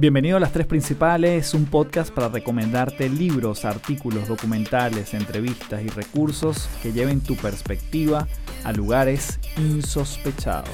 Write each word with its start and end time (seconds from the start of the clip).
Bienvenido 0.00 0.38
a 0.38 0.40
Las 0.40 0.52
Tres 0.52 0.66
Principales, 0.66 1.52
un 1.52 1.66
podcast 1.66 2.10
para 2.10 2.30
recomendarte 2.30 3.10
libros, 3.10 3.66
artículos, 3.66 4.28
documentales, 4.28 5.12
entrevistas 5.12 5.82
y 5.82 5.88
recursos 5.88 6.70
que 6.82 6.94
lleven 6.94 7.20
tu 7.20 7.36
perspectiva 7.36 8.26
a 8.64 8.72
lugares 8.72 9.38
insospechados. 9.58 10.70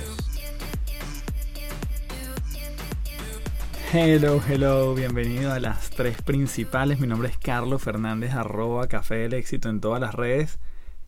Hello, 3.93 4.41
hello, 4.49 4.95
bienvenido 4.95 5.53
a 5.53 5.59
Las 5.59 5.91
Tres 5.91 6.23
Principales. 6.23 7.01
Mi 7.01 7.09
nombre 7.09 7.29
es 7.29 7.37
Carlos 7.37 7.83
Fernández, 7.83 8.33
arroba 8.33 8.87
Café 8.87 9.17
del 9.17 9.35
Éxito 9.35 9.69
en 9.69 9.81
todas 9.81 10.01
las 10.01 10.15
redes 10.15 10.61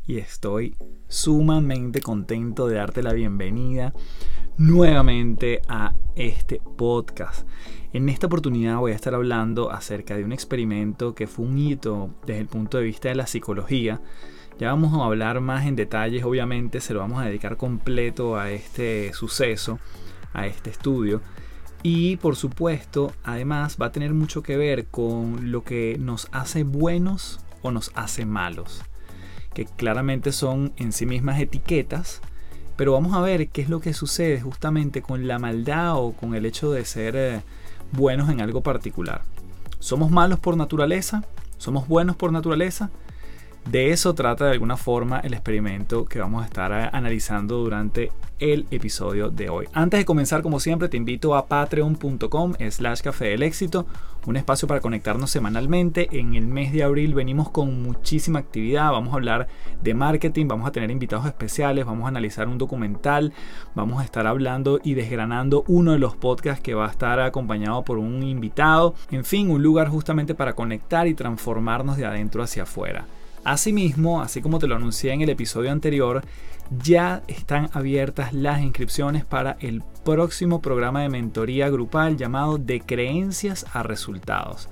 y 0.08 0.18
estoy 0.18 0.74
sumamente 1.06 2.00
contento 2.00 2.66
de 2.66 2.78
darte 2.78 3.04
la 3.04 3.12
bienvenida 3.12 3.92
nuevamente 4.58 5.62
a 5.68 5.94
este 6.16 6.60
podcast. 6.76 7.46
En 7.92 8.08
esta 8.08 8.26
oportunidad 8.26 8.78
voy 8.78 8.92
a 8.92 8.96
estar 8.96 9.14
hablando 9.14 9.70
acerca 9.70 10.16
de 10.16 10.24
un 10.24 10.32
experimento 10.32 11.14
que 11.14 11.26
fue 11.26 11.46
un 11.46 11.56
hito 11.56 12.10
desde 12.26 12.40
el 12.40 12.46
punto 12.48 12.78
de 12.78 12.84
vista 12.84 13.08
de 13.08 13.14
la 13.14 13.26
psicología. 13.26 14.00
Ya 14.58 14.72
vamos 14.72 14.92
a 14.92 15.04
hablar 15.04 15.40
más 15.40 15.64
en 15.66 15.76
detalles, 15.76 16.24
obviamente 16.24 16.80
se 16.80 16.92
lo 16.92 17.00
vamos 17.00 17.22
a 17.22 17.26
dedicar 17.26 17.56
completo 17.56 18.36
a 18.36 18.50
este 18.50 19.12
suceso, 19.12 19.78
a 20.32 20.46
este 20.46 20.70
estudio. 20.70 21.22
Y 21.84 22.16
por 22.16 22.34
supuesto, 22.34 23.12
además 23.22 23.78
va 23.80 23.86
a 23.86 23.92
tener 23.92 24.12
mucho 24.12 24.42
que 24.42 24.56
ver 24.56 24.86
con 24.86 25.52
lo 25.52 25.62
que 25.62 25.96
nos 26.00 26.28
hace 26.32 26.64
buenos 26.64 27.40
o 27.62 27.70
nos 27.70 27.92
hace 27.94 28.26
malos 28.26 28.82
que 29.58 29.64
claramente 29.64 30.30
son 30.30 30.72
en 30.76 30.92
sí 30.92 31.04
mismas 31.04 31.40
etiquetas, 31.40 32.20
pero 32.78 32.92
vamos 32.92 33.12
a 33.14 33.20
ver 33.20 33.48
qué 33.48 33.60
es 33.60 33.68
lo 33.68 33.80
que 33.80 33.92
sucede 33.92 34.40
justamente 34.40 35.02
con 35.02 35.26
la 35.26 35.40
maldad 35.40 35.96
o 35.96 36.12
con 36.12 36.36
el 36.36 36.46
hecho 36.46 36.70
de 36.70 36.84
ser 36.84 37.16
eh, 37.16 37.42
buenos 37.90 38.30
en 38.30 38.40
algo 38.40 38.62
particular. 38.62 39.22
¿Somos 39.80 40.12
malos 40.12 40.38
por 40.38 40.56
naturaleza? 40.56 41.24
¿Somos 41.56 41.88
buenos 41.88 42.14
por 42.14 42.30
naturaleza? 42.30 42.90
De 43.70 43.90
eso 43.90 44.14
trata 44.14 44.46
de 44.46 44.52
alguna 44.52 44.78
forma 44.78 45.20
el 45.20 45.34
experimento 45.34 46.06
que 46.06 46.20
vamos 46.20 46.42
a 46.42 46.46
estar 46.46 46.72
eh, 46.72 46.88
analizando 46.90 47.58
durante 47.58 48.10
el 48.38 48.66
episodio 48.70 49.28
de 49.28 49.50
hoy. 49.50 49.66
Antes 49.74 50.00
de 50.00 50.04
comenzar, 50.06 50.40
como 50.40 50.58
siempre, 50.58 50.88
te 50.88 50.96
invito 50.96 51.34
a 51.34 51.48
patreon.com 51.48 52.54
slash 52.70 53.02
café 53.02 53.26
del 53.26 53.42
éxito, 53.42 53.84
un 54.24 54.38
espacio 54.38 54.66
para 54.66 54.80
conectarnos 54.80 55.30
semanalmente. 55.30 56.08
En 56.18 56.34
el 56.34 56.46
mes 56.46 56.72
de 56.72 56.82
abril 56.82 57.12
venimos 57.12 57.50
con 57.50 57.82
muchísima 57.82 58.38
actividad, 58.38 58.90
vamos 58.90 59.12
a 59.12 59.16
hablar 59.16 59.48
de 59.82 59.92
marketing, 59.92 60.48
vamos 60.48 60.66
a 60.66 60.72
tener 60.72 60.90
invitados 60.90 61.26
especiales, 61.26 61.84
vamos 61.84 62.06
a 62.06 62.08
analizar 62.08 62.48
un 62.48 62.56
documental, 62.56 63.34
vamos 63.74 64.00
a 64.00 64.04
estar 64.04 64.26
hablando 64.26 64.80
y 64.82 64.94
desgranando 64.94 65.64
uno 65.68 65.92
de 65.92 65.98
los 65.98 66.16
podcasts 66.16 66.62
que 66.62 66.72
va 66.72 66.86
a 66.86 66.90
estar 66.90 67.20
acompañado 67.20 67.84
por 67.84 67.98
un 67.98 68.22
invitado. 68.22 68.94
En 69.10 69.26
fin, 69.26 69.50
un 69.50 69.62
lugar 69.62 69.88
justamente 69.88 70.34
para 70.34 70.54
conectar 70.54 71.06
y 71.06 71.12
transformarnos 71.12 71.98
de 71.98 72.06
adentro 72.06 72.42
hacia 72.42 72.62
afuera. 72.62 73.04
Asimismo, 73.44 74.20
así 74.20 74.42
como 74.42 74.58
te 74.58 74.66
lo 74.66 74.76
anuncié 74.76 75.12
en 75.12 75.22
el 75.22 75.30
episodio 75.30 75.70
anterior, 75.70 76.22
ya 76.82 77.22
están 77.28 77.70
abiertas 77.72 78.32
las 78.32 78.60
inscripciones 78.60 79.24
para 79.24 79.56
el 79.60 79.82
próximo 80.04 80.60
programa 80.60 81.02
de 81.02 81.08
mentoría 81.08 81.70
grupal 81.70 82.16
llamado 82.16 82.58
De 82.58 82.80
Creencias 82.80 83.64
a 83.72 83.82
Resultados. 83.82 84.68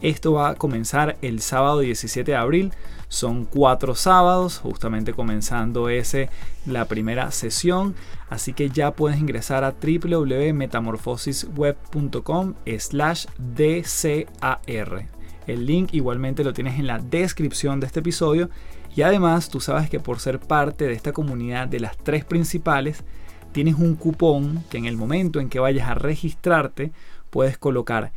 Esto 0.00 0.32
va 0.32 0.50
a 0.50 0.54
comenzar 0.54 1.16
el 1.22 1.40
sábado 1.40 1.78
17 1.80 2.32
de 2.32 2.36
abril. 2.36 2.72
Son 3.08 3.46
cuatro 3.46 3.94
sábados, 3.94 4.58
justamente 4.58 5.14
comenzando 5.14 5.88
ese 5.88 6.28
la 6.66 6.84
primera 6.86 7.30
sesión. 7.30 7.94
Así 8.28 8.52
que 8.52 8.68
ya 8.70 8.90
puedes 8.90 9.18
ingresar 9.18 9.64
a 9.64 9.72
www.metamorfosisweb.com 9.72 12.54
slash 12.78 13.26
DCAR. 13.38 15.13
El 15.46 15.66
link 15.66 15.92
igualmente 15.92 16.44
lo 16.44 16.52
tienes 16.52 16.78
en 16.78 16.86
la 16.86 16.98
descripción 16.98 17.80
de 17.80 17.86
este 17.86 18.00
episodio. 18.00 18.50
Y 18.96 19.02
además 19.02 19.48
tú 19.48 19.60
sabes 19.60 19.90
que 19.90 20.00
por 20.00 20.20
ser 20.20 20.38
parte 20.40 20.86
de 20.86 20.92
esta 20.92 21.12
comunidad 21.12 21.68
de 21.68 21.80
las 21.80 21.96
tres 21.96 22.24
principales, 22.24 23.04
tienes 23.52 23.74
un 23.74 23.94
cupón 23.94 24.64
que 24.70 24.78
en 24.78 24.86
el 24.86 24.96
momento 24.96 25.40
en 25.40 25.48
que 25.48 25.60
vayas 25.60 25.88
a 25.88 25.94
registrarte 25.94 26.92
puedes 27.30 27.58
colocar 27.58 28.12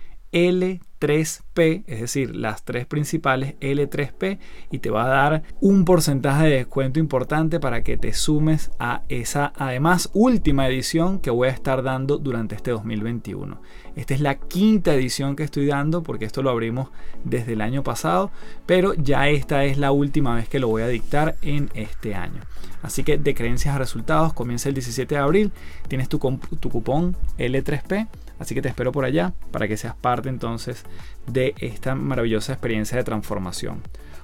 L3P, 1.00 1.84
es 1.88 2.02
decir, 2.02 2.36
las 2.36 2.64
tres 2.64 2.86
principales 2.86 3.56
L3P, 3.60 4.40
y 4.72 4.80
te 4.80 4.90
va 4.90 5.06
a 5.06 5.08
dar 5.08 5.44
un 5.62 5.86
porcentaje 5.86 6.46
de 6.46 6.56
descuento 6.58 7.00
importante 7.00 7.60
para 7.60 7.84
que 7.84 7.98
te 7.98 8.14
sumes 8.14 8.72
a 8.80 9.04
esa, 9.10 9.54
además, 9.56 10.10
última 10.14 10.68
edición 10.68 11.20
que 11.20 11.30
voy 11.30 11.48
a 11.48 11.52
estar 11.52 11.84
dando 11.84 12.18
durante 12.18 12.56
este 12.56 12.72
2021. 12.72 13.62
Esta 13.96 14.14
es 14.14 14.22
la 14.22 14.36
quinta 14.36 14.94
edición 14.94 15.36
que 15.36 15.44
estoy 15.44 15.66
dando 15.66 16.04
porque 16.04 16.26
esto 16.26 16.42
lo 16.42 16.50
abrimos 16.50 16.90
desde 17.24 17.54
el 17.54 17.62
año 17.62 17.84
pasado, 17.84 18.32
pero 18.66 18.94
ya 18.94 19.30
esta 19.30 19.66
es 19.66 19.78
la 19.78 19.92
última 19.92 20.36
vez 20.36 20.48
que 20.50 20.60
lo 20.60 20.68
voy 20.68 20.84
a 20.84 20.88
dictar 20.88 21.36
en 21.42 21.70
este 21.74 22.16
año. 22.16 22.42
Así 22.84 23.04
que 23.04 23.18
de 23.18 23.34
creencias 23.34 23.76
a 23.76 23.80
resultados 23.80 24.34
comienza 24.34 24.70
el 24.70 24.76
17 24.76 25.16
de 25.16 25.22
abril, 25.22 25.52
tienes 25.88 26.10
tu, 26.10 26.20
tu 26.60 26.70
cupón 26.70 27.18
L3P 27.38 28.08
Así 28.40 28.54
que 28.54 28.62
te 28.62 28.70
espero 28.70 28.92
por 28.92 29.06
allá 29.06 29.34
para 29.52 29.68
que 29.68 29.78
seas 29.78 29.96
parte 29.96 30.30
entonces 30.30 30.84
de 31.26 31.56
esta 31.60 31.96
maravillosa 31.96 32.54
experiencia 32.54 32.98
de 32.98 33.04
transformación. 33.04 33.82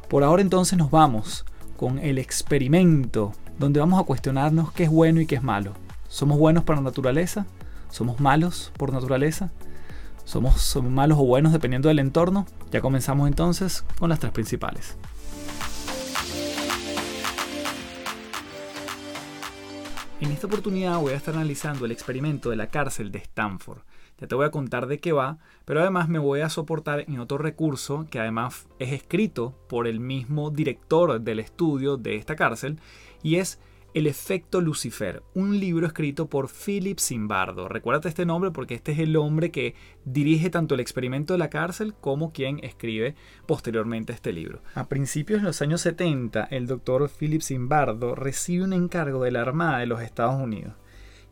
Por 0.09 0.23
ahora 0.23 0.41
entonces 0.41 0.77
nos 0.77 0.91
vamos 0.91 1.45
con 1.77 1.99
el 1.99 2.17
experimento 2.17 3.33
donde 3.57 3.79
vamos 3.79 3.99
a 3.99 4.05
cuestionarnos 4.05 4.71
qué 4.71 4.83
es 4.83 4.89
bueno 4.89 5.21
y 5.21 5.25
qué 5.25 5.35
es 5.35 5.43
malo. 5.43 5.73
¿Somos 6.07 6.37
buenos 6.37 6.63
por 6.63 6.79
naturaleza? 6.81 7.45
¿Somos 7.89 8.19
malos 8.19 8.71
por 8.77 8.93
naturaleza? 8.93 9.51
¿Somos, 10.25 10.61
¿Somos 10.61 10.91
malos 10.91 11.17
o 11.19 11.25
buenos 11.25 11.51
dependiendo 11.51 11.89
del 11.89 11.99
entorno? 11.99 12.45
Ya 12.71 12.81
comenzamos 12.81 13.27
entonces 13.27 13.83
con 13.99 14.09
las 14.09 14.19
tres 14.19 14.31
principales. 14.31 14.95
En 20.21 20.31
esta 20.31 20.47
oportunidad 20.47 20.99
voy 20.99 21.11
a 21.11 21.17
estar 21.17 21.35
analizando 21.35 21.85
el 21.85 21.91
experimento 21.91 22.49
de 22.49 22.55
la 22.55 22.67
cárcel 22.67 23.11
de 23.11 23.19
Stanford. 23.19 23.79
Ya 24.19 24.27
te 24.27 24.35
voy 24.35 24.45
a 24.45 24.51
contar 24.51 24.87
de 24.87 24.99
qué 24.99 25.11
va, 25.11 25.39
pero 25.65 25.81
además 25.81 26.07
me 26.07 26.19
voy 26.19 26.41
a 26.41 26.49
soportar 26.49 27.01
en 27.01 27.19
otro 27.19 27.37
recurso 27.37 28.05
que 28.09 28.19
además 28.19 28.67
es 28.79 28.93
escrito 28.93 29.55
por 29.67 29.87
el 29.87 29.99
mismo 29.99 30.49
director 30.51 31.19
del 31.19 31.39
estudio 31.39 31.97
de 31.97 32.15
esta 32.15 32.35
cárcel 32.35 32.79
y 33.21 33.35
es 33.35 33.59
el 33.93 34.07
efecto 34.07 34.59
Lucifer, 34.59 35.21
un 35.35 35.59
libro 35.59 35.85
escrito 35.85 36.27
por 36.27 36.49
Philip 36.49 36.99
Zimbardo. 36.99 37.67
Recuérdate 37.67 38.09
este 38.09 38.25
nombre 38.25 38.49
porque 38.49 38.73
este 38.73 38.93
es 38.93 38.99
el 38.99 39.15
hombre 39.15 39.51
que 39.51 39.75
dirige 40.03 40.49
tanto 40.49 40.73
el 40.73 40.81
experimento 40.81 41.33
de 41.33 41.39
la 41.39 41.51
cárcel 41.51 41.93
como 41.93 42.33
quien 42.33 42.59
escribe 42.63 43.15
posteriormente 43.45 44.11
este 44.11 44.33
libro. 44.33 44.61
A 44.73 44.89
principios 44.89 45.41
de 45.41 45.47
los 45.47 45.61
años 45.61 45.81
70, 45.81 46.45
el 46.45 46.65
doctor 46.65 47.07
Philip 47.07 47.43
Zimbardo 47.43 48.15
recibe 48.15 48.63
un 48.63 48.73
encargo 48.73 49.23
de 49.23 49.31
la 49.31 49.41
Armada 49.41 49.79
de 49.79 49.85
los 49.85 50.01
Estados 50.01 50.41
Unidos. 50.41 50.73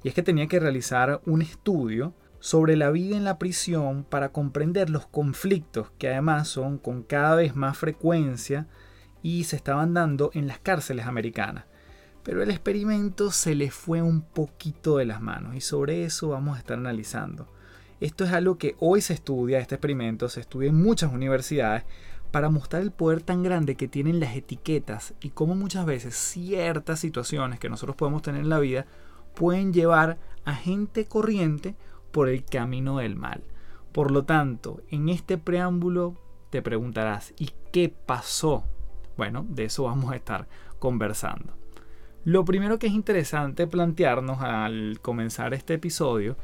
Y 0.04 0.10
es 0.10 0.14
que 0.14 0.24
tenía 0.24 0.48
que 0.48 0.60
realizar 0.60 1.22
un 1.26 1.42
estudio 1.42 2.14
sobre 2.42 2.76
la 2.76 2.90
vida 2.90 3.16
en 3.16 3.24
la 3.24 3.38
prisión 3.38 4.04
para 4.04 4.32
comprender 4.32 4.90
los 4.90 5.06
conflictos 5.06 5.92
que 6.00 6.10
además 6.10 6.48
son 6.48 6.80
con 6.80 7.04
cada 7.04 7.36
vez 7.36 7.56
más 7.56 7.78
frecuencia 7.78 8.68
y 9.22 9.44
se 9.44 9.56
estaban 9.56 9.94
dando 9.94 10.32
en 10.34 10.48
las 10.48 10.58
cárceles 10.58 11.06
americanas. 11.06 11.66
Pero 12.24 12.42
el 12.42 12.50
experimento 12.50 13.32
se 13.32 13.54
le 13.54 13.70
fue 13.70 14.02
un 14.02 14.24
poquito 14.24 14.98
de 14.98 15.06
las 15.06 15.22
manos 15.22 15.56
y 15.56 15.62
sobre 15.62 16.04
eso 16.04 16.30
vamos 16.30 16.56
a 16.58 16.60
estar 16.60 16.78
analizando. 16.78 17.48
Esto 18.00 18.24
es 18.26 18.32
algo 18.32 18.58
que 18.58 18.76
hoy 18.80 19.02
se 19.02 19.14
estudia, 19.14 19.60
este 19.60 19.76
experimento 19.76 20.28
se 20.28 20.40
estudia 20.40 20.70
en 20.70 20.82
muchas 20.82 21.14
universidades 21.14 21.84
para 22.32 22.50
mostrar 22.50 22.82
el 22.82 22.92
poder 22.92 23.22
tan 23.22 23.44
grande 23.44 23.76
que 23.76 23.88
tienen 23.88 24.20
las 24.20 24.36
etiquetas 24.36 25.14
y 25.22 25.30
cómo 25.30 25.54
muchas 25.54 25.86
veces 25.86 26.16
ciertas 26.16 27.00
situaciones 27.00 27.60
que 27.60 27.70
nosotros 27.70 27.96
podemos 27.96 28.24
tener 28.24 28.42
en 28.42 28.50
la 28.50 28.60
vida 28.60 28.88
pueden 29.36 29.74
llevar 29.74 30.18
a 30.44 30.56
gente 30.56 31.06
corriente 31.06 31.76
por 32.12 32.30
el 32.30 32.44
camino 32.46 32.98
del 32.98 33.16
mal. 33.16 33.44
Por 33.92 34.12
lo 34.12 34.24
tanto, 34.24 34.82
en 34.90 35.10
este 35.10 35.38
preámbulo 35.38 36.16
te 36.50 36.62
preguntarás, 36.62 37.34
¿y 37.38 37.52
qué 37.72 37.90
pasó? 37.90 38.66
Bueno, 39.18 39.46
de 39.50 39.66
eso 39.66 39.84
vamos 39.84 40.12
a 40.12 40.16
estar 40.16 40.48
conversando. 40.80 41.54
Lo 42.24 42.46
primero 42.46 42.78
que 42.78 42.88
es 42.88 42.94
interesante 42.94 43.68
plantearnos 43.68 44.42
al 44.42 45.00
comenzar 45.02 45.54
este 45.54 45.74
episodio 45.74 46.38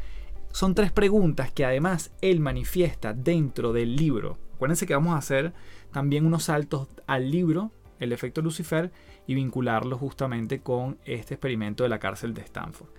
son 0.52 0.74
tres 0.74 0.92
preguntas 0.92 1.52
que 1.52 1.66
además 1.66 2.12
él 2.22 2.40
manifiesta 2.40 3.14
dentro 3.14 3.74
del 3.74 3.96
libro. 3.96 4.38
Acuérdense 4.56 4.88
que 4.88 4.96
vamos 4.96 5.14
a 5.14 5.20
hacer 5.20 5.54
también 5.92 6.26
unos 6.26 6.46
saltos 6.46 6.88
al 7.06 7.30
libro, 7.30 7.72
el 8.00 8.12
efecto 8.12 8.42
Lucifer, 8.42 8.92
y 9.28 9.36
vincularlo 9.36 9.98
justamente 9.98 10.62
con 10.62 10.98
este 11.06 11.36
experimento 11.36 11.84
de 11.84 11.90
la 11.90 12.00
cárcel 12.00 12.34
de 12.34 12.42
Stanford. 12.42 12.90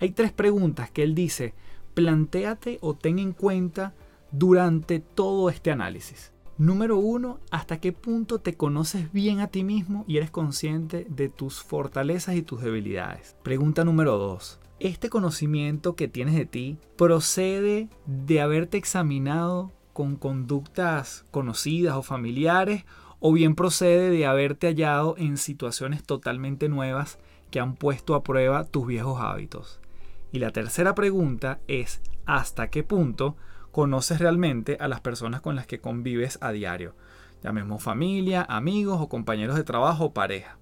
Hay 0.00 0.10
tres 0.10 0.30
preguntas 0.30 0.90
que 0.90 1.02
él 1.02 1.14
dice, 1.14 1.54
plantéate 1.98 2.78
o 2.80 2.94
ten 2.94 3.18
en 3.18 3.32
cuenta 3.32 3.92
durante 4.30 5.00
todo 5.00 5.50
este 5.50 5.72
análisis. 5.72 6.32
Número 6.56 6.96
uno, 6.96 7.40
¿hasta 7.50 7.80
qué 7.80 7.92
punto 7.92 8.38
te 8.38 8.54
conoces 8.54 9.12
bien 9.12 9.40
a 9.40 9.48
ti 9.48 9.64
mismo 9.64 10.04
y 10.06 10.16
eres 10.16 10.30
consciente 10.30 11.08
de 11.10 11.28
tus 11.28 11.60
fortalezas 11.60 12.36
y 12.36 12.42
tus 12.42 12.62
debilidades? 12.62 13.34
Pregunta 13.42 13.84
número 13.84 14.16
dos, 14.16 14.60
este 14.78 15.10
conocimiento 15.10 15.96
que 15.96 16.06
tienes 16.06 16.36
de 16.36 16.46
ti 16.46 16.78
procede 16.96 17.88
de 18.06 18.40
haberte 18.40 18.76
examinado 18.76 19.72
con 19.92 20.14
conductas 20.14 21.24
conocidas 21.32 21.96
o 21.96 22.04
familiares 22.04 22.84
o 23.18 23.32
bien 23.32 23.56
procede 23.56 24.10
de 24.10 24.24
haberte 24.24 24.68
hallado 24.68 25.16
en 25.18 25.36
situaciones 25.36 26.04
totalmente 26.04 26.68
nuevas 26.68 27.18
que 27.50 27.58
han 27.58 27.74
puesto 27.74 28.14
a 28.14 28.22
prueba 28.22 28.62
tus 28.62 28.86
viejos 28.86 29.20
hábitos. 29.20 29.80
Y 30.30 30.38
la 30.40 30.50
tercera 30.50 30.94
pregunta 30.94 31.60
es 31.68 32.02
¿hasta 32.26 32.68
qué 32.68 32.82
punto 32.82 33.36
conoces 33.72 34.18
realmente 34.18 34.76
a 34.80 34.88
las 34.88 35.00
personas 35.00 35.40
con 35.40 35.56
las 35.56 35.66
que 35.66 35.80
convives 35.80 36.38
a 36.42 36.52
diario? 36.52 36.94
Llamemos 37.42 37.82
familia, 37.82 38.44
amigos 38.48 39.00
o 39.00 39.08
compañeros 39.08 39.56
de 39.56 39.64
trabajo 39.64 40.06
o 40.06 40.12
pareja. 40.12 40.58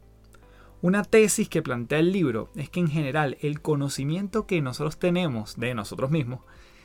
Una 0.83 1.03
tesis 1.03 1.49
que 1.49 1.63
plantea 1.63 1.99
el 1.99 2.13
libro 2.13 2.51
es 2.55 2.69
que 2.69 2.81
en 2.81 2.89
general 2.89 3.39
el 3.41 3.61
conocimiento 3.61 4.47
que 4.47 4.61
nosotros 4.61 4.99
tenemos 4.99 5.57
de 5.57 5.75
nosotros 5.75 6.11
mismos 6.11 6.41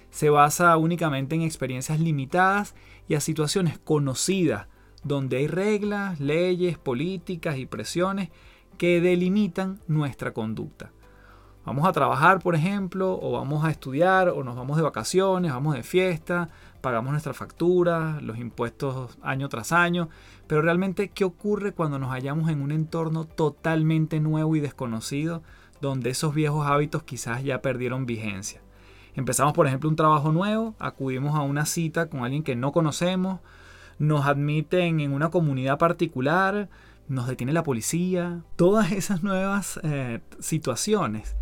se 0.10 0.30
basa 0.30 0.76
únicamente 0.78 1.36
en 1.36 1.42
experiencias 1.42 2.00
limitadas 2.00 2.74
y 3.08 3.16
a 3.16 3.20
situaciones 3.22 3.80
conocidas, 3.80 4.68
donde 5.04 5.38
hay 5.38 5.48
reglas, 5.48 6.20
leyes, 6.20 6.78
políticas 6.78 7.58
y 7.58 7.66
presiones 7.66 8.30
que 8.78 9.02
delimitan 9.02 9.80
nuestra 9.88 10.34
conducta. 10.34 10.92
Vamos 11.64 11.88
a 11.88 11.92
trabajar, 11.92 12.40
por 12.40 12.56
ejemplo, 12.56 13.20
o 13.22 13.34
vamos 13.34 13.64
a 13.64 13.70
estudiar, 13.70 14.30
o 14.30 14.44
nos 14.44 14.56
vamos 14.56 14.78
de 14.78 14.84
vacaciones, 14.84 15.52
vamos 15.52 15.76
de 15.76 15.84
fiesta, 15.84 16.50
pagamos 16.82 17.12
nuestras 17.12 17.38
facturas, 17.38 18.22
los 18.24 18.40
impuestos 18.40 19.18
año 19.22 19.48
tras 19.48 19.72
año, 19.72 20.10
pero 20.48 20.64
realmente, 20.64 21.10
¿qué 21.10 21.24
ocurre 21.24 21.72
cuando 21.72 22.00
nos 22.00 22.10
hallamos 22.10 22.50
en 22.50 22.62
un 22.62 22.72
entorno 22.72 23.26
totalmente 23.26 24.20
nuevo 24.20 24.56
y 24.56 24.60
desconocido, 24.60 25.44
donde 25.82 26.10
esos 26.10 26.34
viejos 26.34 26.66
hábitos 26.66 27.04
quizás 27.04 27.44
ya 27.44 27.62
perdieron 27.62 28.08
vigencia? 28.08 28.60
Empezamos, 29.14 29.54
por 29.54 29.68
ejemplo, 29.68 29.88
un 29.88 29.96
trabajo 29.96 30.32
nuevo, 30.32 30.74
acudimos 30.80 31.36
a 31.36 31.42
una 31.42 31.68
cita 31.68 32.10
con 32.10 32.24
alguien 32.24 32.42
que 32.42 32.56
no 32.56 32.72
conocemos, 32.72 33.40
nos 34.00 34.26
admiten 34.26 35.00
en 35.00 35.14
una 35.14 35.30
comunidad 35.30 35.78
particular, 35.78 36.70
nos 37.08 37.28
detiene 37.28 37.54
la 37.54 37.64
policía, 37.64 38.42
todas 38.56 38.92
esas 38.92 39.22
nuevas 39.22 39.80
eh, 39.84 40.22
situaciones. 40.40 41.36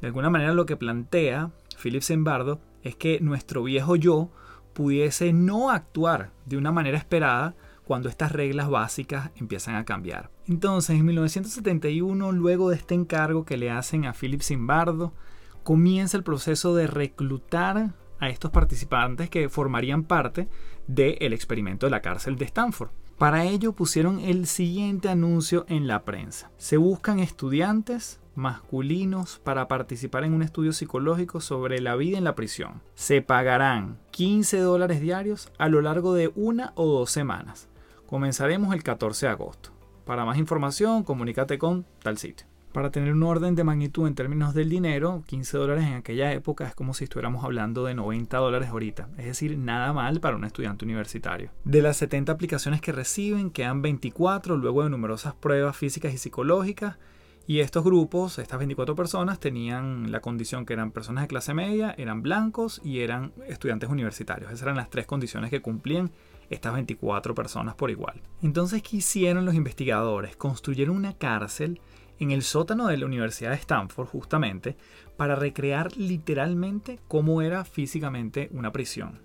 De 0.00 0.08
alguna 0.08 0.30
manera 0.30 0.52
lo 0.52 0.66
que 0.66 0.76
plantea 0.76 1.50
Philip 1.82 2.02
Zimbardo 2.02 2.60
es 2.82 2.96
que 2.96 3.20
nuestro 3.20 3.62
viejo 3.62 3.96
yo 3.96 4.30
pudiese 4.72 5.32
no 5.32 5.70
actuar 5.70 6.32
de 6.44 6.56
una 6.56 6.70
manera 6.70 6.98
esperada 6.98 7.54
cuando 7.84 8.08
estas 8.08 8.32
reglas 8.32 8.68
básicas 8.68 9.30
empiezan 9.36 9.76
a 9.76 9.84
cambiar. 9.84 10.30
Entonces, 10.46 10.98
en 10.98 11.04
1971, 11.04 12.32
luego 12.32 12.70
de 12.70 12.76
este 12.76 12.94
encargo 12.94 13.44
que 13.44 13.56
le 13.56 13.70
hacen 13.70 14.04
a 14.04 14.12
Philip 14.12 14.42
Zimbardo, 14.42 15.14
comienza 15.62 16.16
el 16.16 16.24
proceso 16.24 16.74
de 16.74 16.86
reclutar 16.86 17.94
a 18.18 18.28
estos 18.28 18.50
participantes 18.50 19.30
que 19.30 19.48
formarían 19.48 20.04
parte 20.04 20.48
del 20.86 21.32
experimento 21.32 21.86
de 21.86 21.90
la 21.90 22.02
cárcel 22.02 22.36
de 22.36 22.44
Stanford. 22.44 22.90
Para 23.18 23.44
ello 23.44 23.72
pusieron 23.72 24.20
el 24.20 24.46
siguiente 24.46 25.08
anuncio 25.08 25.64
en 25.68 25.86
la 25.86 26.04
prensa. 26.04 26.50
Se 26.58 26.76
buscan 26.76 27.18
estudiantes 27.18 28.20
masculinos 28.34 29.40
para 29.42 29.68
participar 29.68 30.24
en 30.24 30.34
un 30.34 30.42
estudio 30.42 30.74
psicológico 30.74 31.40
sobre 31.40 31.80
la 31.80 31.96
vida 31.96 32.18
en 32.18 32.24
la 32.24 32.34
prisión. 32.34 32.82
Se 32.94 33.22
pagarán 33.22 33.98
15 34.10 34.58
dólares 34.58 35.00
diarios 35.00 35.50
a 35.56 35.70
lo 35.70 35.80
largo 35.80 36.12
de 36.12 36.30
una 36.34 36.72
o 36.74 36.86
dos 36.86 37.10
semanas. 37.10 37.68
Comenzaremos 38.06 38.74
el 38.74 38.82
14 38.82 39.26
de 39.26 39.32
agosto. 39.32 39.70
Para 40.04 40.26
más 40.26 40.36
información, 40.36 41.02
comunícate 41.02 41.58
con 41.58 41.86
tal. 42.02 42.18
Para 42.76 42.90
tener 42.90 43.14
un 43.14 43.22
orden 43.22 43.54
de 43.54 43.64
magnitud 43.64 44.06
en 44.06 44.14
términos 44.14 44.52
del 44.52 44.68
dinero, 44.68 45.24
15 45.28 45.56
dólares 45.56 45.86
en 45.86 45.94
aquella 45.94 46.34
época 46.34 46.66
es 46.66 46.74
como 46.74 46.92
si 46.92 47.04
estuviéramos 47.04 47.42
hablando 47.42 47.86
de 47.86 47.94
90 47.94 48.36
dólares 48.36 48.68
ahorita, 48.68 49.08
es 49.16 49.24
decir, 49.24 49.56
nada 49.56 49.94
mal 49.94 50.20
para 50.20 50.36
un 50.36 50.44
estudiante 50.44 50.84
universitario. 50.84 51.48
De 51.64 51.80
las 51.80 51.96
70 51.96 52.32
aplicaciones 52.32 52.82
que 52.82 52.92
reciben, 52.92 53.48
quedan 53.48 53.80
24 53.80 54.58
luego 54.58 54.84
de 54.84 54.90
numerosas 54.90 55.32
pruebas 55.32 55.74
físicas 55.74 56.12
y 56.12 56.18
psicológicas, 56.18 56.98
y 57.46 57.60
estos 57.60 57.82
grupos, 57.82 58.38
estas 58.38 58.58
24 58.58 58.94
personas, 58.94 59.40
tenían 59.40 60.12
la 60.12 60.20
condición 60.20 60.66
que 60.66 60.74
eran 60.74 60.90
personas 60.90 61.24
de 61.24 61.28
clase 61.28 61.54
media, 61.54 61.94
eran 61.96 62.20
blancos 62.20 62.82
y 62.84 63.00
eran 63.00 63.32
estudiantes 63.48 63.88
universitarios. 63.88 64.50
Esas 64.50 64.64
eran 64.64 64.76
las 64.76 64.90
tres 64.90 65.06
condiciones 65.06 65.48
que 65.48 65.62
cumplían 65.62 66.10
estas 66.50 66.74
24 66.74 67.34
personas 67.34 67.74
por 67.74 67.90
igual. 67.90 68.20
Entonces, 68.42 68.82
¿qué 68.82 68.98
hicieron 68.98 69.46
los 69.46 69.54
investigadores? 69.54 70.36
Construyeron 70.36 70.94
una 70.94 71.14
cárcel 71.14 71.80
en 72.18 72.30
el 72.30 72.42
sótano 72.42 72.86
de 72.86 72.96
la 72.96 73.06
Universidad 73.06 73.50
de 73.50 73.56
Stanford 73.56 74.06
justamente 74.06 74.76
para 75.16 75.36
recrear 75.36 75.96
literalmente 75.96 76.98
cómo 77.08 77.42
era 77.42 77.64
físicamente 77.64 78.48
una 78.52 78.72
prisión. 78.72 79.20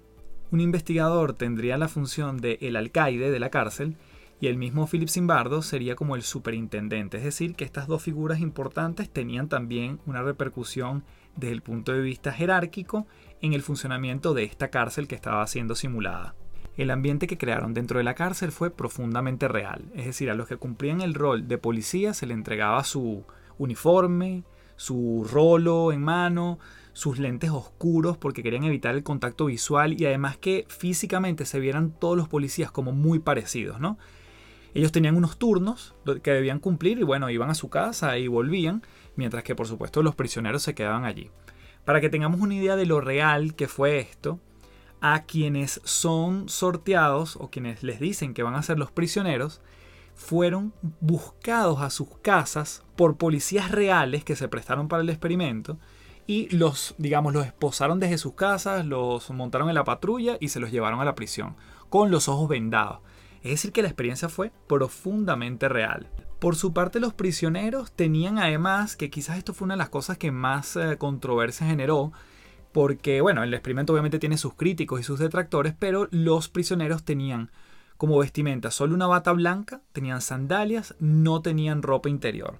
Un 0.51 0.59
investigador 0.59 1.33
tendría 1.33 1.77
la 1.77 1.87
función 1.87 2.37
de 2.37 2.57
el 2.61 2.75
alcaide 2.75 3.31
de 3.31 3.39
la 3.39 3.49
cárcel 3.49 3.95
y 4.41 4.47
el 4.47 4.57
mismo 4.57 4.87
Philip 4.87 5.09
Zimbardo 5.09 5.61
sería 5.61 5.95
como 5.95 6.15
el 6.15 6.23
superintendente, 6.23 7.17
es 7.17 7.23
decir, 7.23 7.55
que 7.55 7.63
estas 7.63 7.87
dos 7.87 8.01
figuras 8.01 8.39
importantes 8.39 9.09
tenían 9.09 9.47
también 9.47 9.99
una 10.05 10.23
repercusión 10.23 11.03
desde 11.35 11.53
el 11.53 11.61
punto 11.61 11.93
de 11.93 12.01
vista 12.01 12.33
jerárquico 12.33 13.07
en 13.41 13.53
el 13.53 13.61
funcionamiento 13.61 14.33
de 14.33 14.43
esta 14.43 14.69
cárcel 14.69 15.07
que 15.07 15.15
estaba 15.15 15.45
siendo 15.47 15.75
simulada 15.75 16.35
el 16.77 16.91
ambiente 16.91 17.27
que 17.27 17.37
crearon 17.37 17.73
dentro 17.73 17.97
de 17.97 18.03
la 18.03 18.15
cárcel 18.15 18.51
fue 18.51 18.71
profundamente 18.71 19.47
real. 19.47 19.83
Es 19.95 20.05
decir, 20.05 20.29
a 20.29 20.35
los 20.35 20.47
que 20.47 20.57
cumplían 20.57 21.01
el 21.01 21.13
rol 21.13 21.47
de 21.47 21.57
policía 21.57 22.13
se 22.13 22.25
le 22.25 22.33
entregaba 22.33 22.83
su 22.83 23.25
uniforme, 23.57 24.43
su 24.77 25.27
rolo 25.31 25.91
en 25.91 26.01
mano, 26.01 26.59
sus 26.93 27.19
lentes 27.19 27.51
oscuros 27.51 28.17
porque 28.17 28.43
querían 28.43 28.63
evitar 28.63 28.95
el 28.95 29.03
contacto 29.03 29.45
visual 29.45 29.99
y 29.99 30.05
además 30.05 30.37
que 30.37 30.65
físicamente 30.69 31.45
se 31.45 31.59
vieran 31.59 31.91
todos 31.91 32.17
los 32.17 32.27
policías 32.27 32.71
como 32.71 32.91
muy 32.91 33.19
parecidos, 33.19 33.79
¿no? 33.79 33.97
Ellos 34.73 34.91
tenían 34.91 35.17
unos 35.17 35.37
turnos 35.37 35.95
que 36.23 36.31
debían 36.31 36.59
cumplir 36.59 36.99
y 36.99 37.03
bueno, 37.03 37.29
iban 37.29 37.49
a 37.49 37.55
su 37.55 37.69
casa 37.69 38.17
y 38.17 38.27
volvían, 38.27 38.83
mientras 39.15 39.43
que 39.43 39.55
por 39.55 39.67
supuesto 39.67 40.01
los 40.01 40.15
prisioneros 40.15 40.63
se 40.63 40.73
quedaban 40.73 41.03
allí. 41.03 41.29
Para 41.83 41.99
que 41.99 42.09
tengamos 42.09 42.39
una 42.39 42.55
idea 42.55 42.77
de 42.77 42.85
lo 42.85 43.01
real 43.01 43.53
que 43.55 43.67
fue 43.67 43.99
esto, 43.99 44.39
a 45.01 45.23
quienes 45.23 45.81
son 45.83 46.47
sorteados 46.47 47.35
o 47.35 47.49
quienes 47.49 47.83
les 47.83 47.99
dicen 47.99 48.33
que 48.33 48.43
van 48.43 48.55
a 48.55 48.63
ser 48.63 48.79
los 48.79 48.91
prisioneros, 48.91 49.61
fueron 50.13 50.73
buscados 50.99 51.81
a 51.81 51.89
sus 51.89 52.07
casas 52.21 52.83
por 52.95 53.17
policías 53.17 53.71
reales 53.71 54.23
que 54.23 54.35
se 54.35 54.47
prestaron 54.47 54.87
para 54.87 55.01
el 55.01 55.09
experimento 55.09 55.79
y 56.27 56.55
los, 56.55 56.95
digamos, 56.97 57.33
los 57.33 57.45
esposaron 57.45 57.99
desde 57.99 58.19
sus 58.19 58.35
casas, 58.35 58.85
los 58.85 59.29
montaron 59.31 59.69
en 59.69 59.75
la 59.75 59.83
patrulla 59.83 60.37
y 60.39 60.49
se 60.49 60.59
los 60.59 60.71
llevaron 60.71 61.01
a 61.01 61.05
la 61.05 61.15
prisión, 61.15 61.55
con 61.89 62.11
los 62.11 62.29
ojos 62.29 62.47
vendados. 62.47 62.99
Es 63.43 63.51
decir, 63.51 63.71
que 63.71 63.81
la 63.81 63.87
experiencia 63.87 64.29
fue 64.29 64.51
profundamente 64.67 65.67
real. 65.67 66.07
Por 66.39 66.55
su 66.55 66.73
parte, 66.73 66.99
los 66.99 67.13
prisioneros 67.13 67.91
tenían 67.91 68.37
además, 68.37 68.95
que 68.95 69.09
quizás 69.09 69.37
esto 69.37 69.53
fue 69.53 69.65
una 69.65 69.73
de 69.73 69.79
las 69.79 69.89
cosas 69.89 70.17
que 70.17 70.31
más 70.31 70.75
eh, 70.75 70.97
controversia 70.97 71.67
generó, 71.67 72.11
porque, 72.71 73.21
bueno, 73.21 73.43
el 73.43 73.53
experimento 73.53 73.93
obviamente 73.93 74.19
tiene 74.19 74.37
sus 74.37 74.53
críticos 74.53 74.99
y 74.99 75.03
sus 75.03 75.19
detractores, 75.19 75.73
pero 75.77 76.07
los 76.11 76.49
prisioneros 76.49 77.03
tenían 77.03 77.51
como 77.97 78.17
vestimenta 78.17 78.71
solo 78.71 78.95
una 78.95 79.07
bata 79.07 79.31
blanca, 79.31 79.81
tenían 79.91 80.21
sandalias, 80.21 80.95
no 80.99 81.41
tenían 81.41 81.83
ropa 81.83 82.09
interior. 82.09 82.59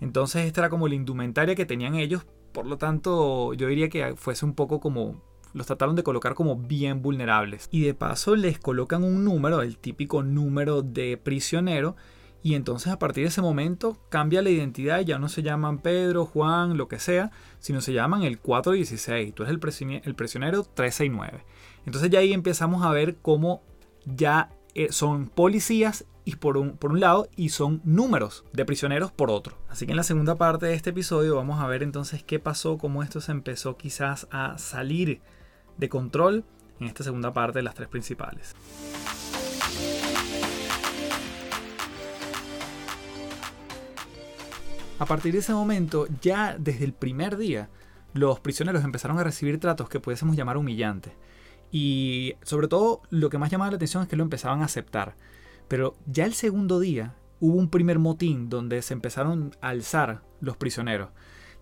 Entonces 0.00 0.46
esta 0.46 0.62
era 0.62 0.70
como 0.70 0.88
la 0.88 0.96
indumentaria 0.96 1.54
que 1.54 1.66
tenían 1.66 1.94
ellos, 1.94 2.26
por 2.52 2.66
lo 2.66 2.78
tanto 2.78 3.54
yo 3.54 3.68
diría 3.68 3.88
que 3.88 4.16
fuese 4.16 4.44
un 4.44 4.54
poco 4.54 4.80
como 4.80 5.22
los 5.54 5.66
trataron 5.66 5.96
de 5.96 6.02
colocar 6.02 6.34
como 6.34 6.56
bien 6.56 7.02
vulnerables. 7.02 7.68
Y 7.70 7.82
de 7.82 7.94
paso 7.94 8.34
les 8.36 8.58
colocan 8.58 9.04
un 9.04 9.24
número, 9.24 9.62
el 9.62 9.78
típico 9.78 10.22
número 10.22 10.82
de 10.82 11.16
prisionero, 11.16 11.94
y 12.42 12.54
entonces 12.54 12.92
a 12.92 12.98
partir 12.98 13.24
de 13.24 13.28
ese 13.28 13.40
momento 13.40 13.98
cambia 14.08 14.42
la 14.42 14.50
identidad, 14.50 15.00
ya 15.00 15.18
no 15.18 15.28
se 15.28 15.42
llaman 15.42 15.78
Pedro, 15.78 16.26
Juan, 16.26 16.76
lo 16.76 16.88
que 16.88 16.98
sea, 16.98 17.30
sino 17.60 17.80
se 17.80 17.92
llaman 17.92 18.24
el 18.24 18.38
416, 18.38 19.34
tú 19.34 19.44
eres 19.44 19.52
el, 19.52 20.02
el 20.04 20.14
prisionero 20.14 20.64
369. 20.64 21.44
Entonces 21.86 22.10
ya 22.10 22.18
ahí 22.18 22.32
empezamos 22.32 22.84
a 22.84 22.90
ver 22.90 23.16
cómo 23.22 23.62
ya 24.04 24.50
eh, 24.74 24.88
son 24.90 25.28
policías 25.28 26.04
y 26.24 26.36
por 26.36 26.56
un, 26.56 26.76
por 26.76 26.92
un 26.92 27.00
lado 27.00 27.28
y 27.36 27.50
son 27.50 27.80
números 27.84 28.44
de 28.52 28.64
prisioneros 28.64 29.12
por 29.12 29.30
otro. 29.30 29.56
Así 29.68 29.86
que 29.86 29.92
en 29.92 29.96
la 29.96 30.02
segunda 30.02 30.36
parte 30.36 30.66
de 30.66 30.74
este 30.74 30.90
episodio 30.90 31.36
vamos 31.36 31.60
a 31.60 31.66
ver 31.66 31.82
entonces 31.82 32.22
qué 32.22 32.38
pasó, 32.38 32.78
cómo 32.78 33.02
esto 33.02 33.20
se 33.20 33.32
empezó 33.32 33.76
quizás 33.76 34.26
a 34.30 34.58
salir 34.58 35.20
de 35.76 35.88
control 35.88 36.44
en 36.80 36.86
esta 36.86 37.04
segunda 37.04 37.32
parte 37.32 37.60
de 37.60 37.62
las 37.62 37.74
tres 37.74 37.88
principales. 37.88 38.54
A 45.02 45.06
partir 45.06 45.32
de 45.32 45.40
ese 45.40 45.52
momento, 45.52 46.06
ya 46.20 46.56
desde 46.56 46.84
el 46.84 46.92
primer 46.92 47.36
día, 47.36 47.68
los 48.14 48.38
prisioneros 48.38 48.84
empezaron 48.84 49.18
a 49.18 49.24
recibir 49.24 49.58
tratos 49.58 49.88
que 49.88 49.98
pudiésemos 49.98 50.36
llamar 50.36 50.56
humillantes. 50.56 51.12
Y 51.72 52.34
sobre 52.44 52.68
todo, 52.68 53.02
lo 53.10 53.28
que 53.28 53.36
más 53.36 53.50
llamaba 53.50 53.72
la 53.72 53.78
atención 53.78 54.04
es 54.04 54.08
que 54.08 54.14
lo 54.14 54.22
empezaban 54.22 54.62
a 54.62 54.66
aceptar. 54.66 55.16
Pero 55.66 55.96
ya 56.06 56.24
el 56.24 56.34
segundo 56.34 56.78
día 56.78 57.16
hubo 57.40 57.56
un 57.56 57.68
primer 57.68 57.98
motín 57.98 58.48
donde 58.48 58.80
se 58.80 58.94
empezaron 58.94 59.56
a 59.60 59.70
alzar 59.70 60.22
los 60.40 60.56
prisioneros. 60.56 61.08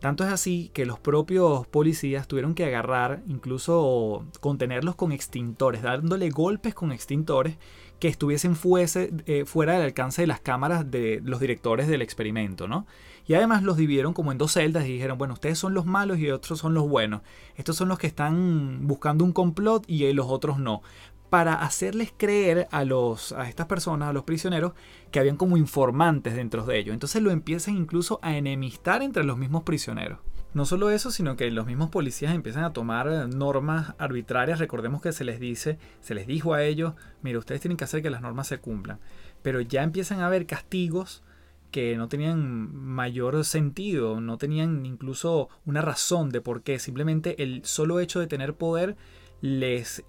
Tanto 0.01 0.23
es 0.23 0.31
así 0.31 0.71
que 0.75 0.85
los 0.85 0.99
propios 0.99 1.67
policías 1.67 2.29
tuvieron 2.29 2.55
que 2.55 2.67
agarrar, 2.67 3.23
incluso 3.27 4.27
contenerlos 4.41 4.97
con 4.97 5.13
extintores, 5.13 5.81
dándole 5.81 6.29
golpes 6.29 6.75
con 6.75 6.93
extintores 6.93 7.57
que 8.01 8.09
estuviesen 8.09 8.57
fuese, 8.57 9.13
eh, 9.27 9.45
fuera 9.45 9.75
del 9.75 9.83
alcance 9.83 10.23
de 10.23 10.27
las 10.27 10.41
cámaras 10.41 10.91
de 10.91 11.21
los 11.23 11.39
directores 11.39 11.87
del 11.87 12.03
experimento, 12.03 12.67
¿no? 12.67 12.87
Y 13.27 13.35
además 13.35 13.63
los 13.63 13.77
dividieron 13.77 14.15
como 14.15 14.33
en 14.33 14.39
dos 14.39 14.55
celdas 14.55 14.87
y 14.87 14.95
dijeron, 14.95 15.19
bueno, 15.19 15.35
ustedes 15.35 15.59
son 15.59 15.75
los 15.75 15.87
malos 15.87 16.19
y 16.19 16.31
otros 16.31 16.59
son 16.59 16.75
los 16.75 16.89
buenos. 16.89 17.21
Estos 17.55 17.77
son 17.77 17.89
los 17.89 17.99
que 17.99 18.09
están 18.09 18.89
buscando 18.89 19.25
un 19.25 19.33
complot 19.33 19.85
y 19.87 20.11
los 20.13 20.27
otros 20.27 20.59
no 20.59 20.83
para 21.29 21.55
hacerles 21.55 22.13
creer 22.17 22.67
a, 22.73 22.85
los, 22.85 23.33
a 23.33 23.49
estas 23.49 23.67
personas, 23.67 24.09
a 24.09 24.13
los 24.13 24.25
prisioneros, 24.25 24.73
que 25.13 25.21
habían 25.21 25.37
como 25.37 25.57
informantes 25.57 26.35
dentro 26.35 26.65
de 26.65 26.79
ellos. 26.79 26.93
Entonces 26.93 27.23
lo 27.23 27.31
empiezan 27.31 27.77
incluso 27.77 28.19
a 28.21 28.37
enemistar 28.37 29.03
entre 29.03 29.23
los 29.23 29.39
mismos 29.39 29.63
prisioneros. 29.63 30.19
No 30.53 30.65
solo 30.65 30.91
eso, 30.91 31.13
sino 31.13 31.37
que 31.37 31.51
los 31.51 31.67
mismos 31.67 31.91
policías 31.91 32.35
empiezan 32.35 32.65
a 32.65 32.73
tomar 32.73 33.29
normas 33.29 33.95
arbitrarias. 33.99 34.59
Recordemos 34.59 35.01
que 35.01 35.13
se 35.13 35.25
les 35.25 35.39
dice, 35.39 35.79
se 36.01 36.15
les 36.15 36.27
dijo 36.27 36.55
a 36.55 36.65
ellos, 36.65 36.95
mire, 37.23 37.39
ustedes 37.39 37.61
tienen 37.61 37.77
que 37.77 37.85
hacer 37.85 38.03
que 38.03 38.11
las 38.11 38.21
normas 38.21 38.49
se 38.49 38.59
cumplan. 38.59 38.99
Pero 39.43 39.61
ya 39.61 39.85
empiezan 39.85 40.21
a 40.21 40.27
haber 40.27 40.47
castigos 40.47 41.23
que 41.71 41.97
no 41.97 42.09
tenían 42.09 42.75
mayor 42.75 43.45
sentido, 43.45 44.21
no 44.21 44.39
tenían 44.39 44.85
incluso 44.87 45.49
una 45.67 45.83
razón 45.83 46.31
de 46.31 46.41
por 46.41 46.63
qué. 46.63 46.81
Simplemente 46.81 47.43
el 47.43 47.65
solo 47.65 48.01
hecho 48.01 48.19
de 48.19 48.27
tener 48.27 48.55
poder 48.55 48.97
les 49.41 50.03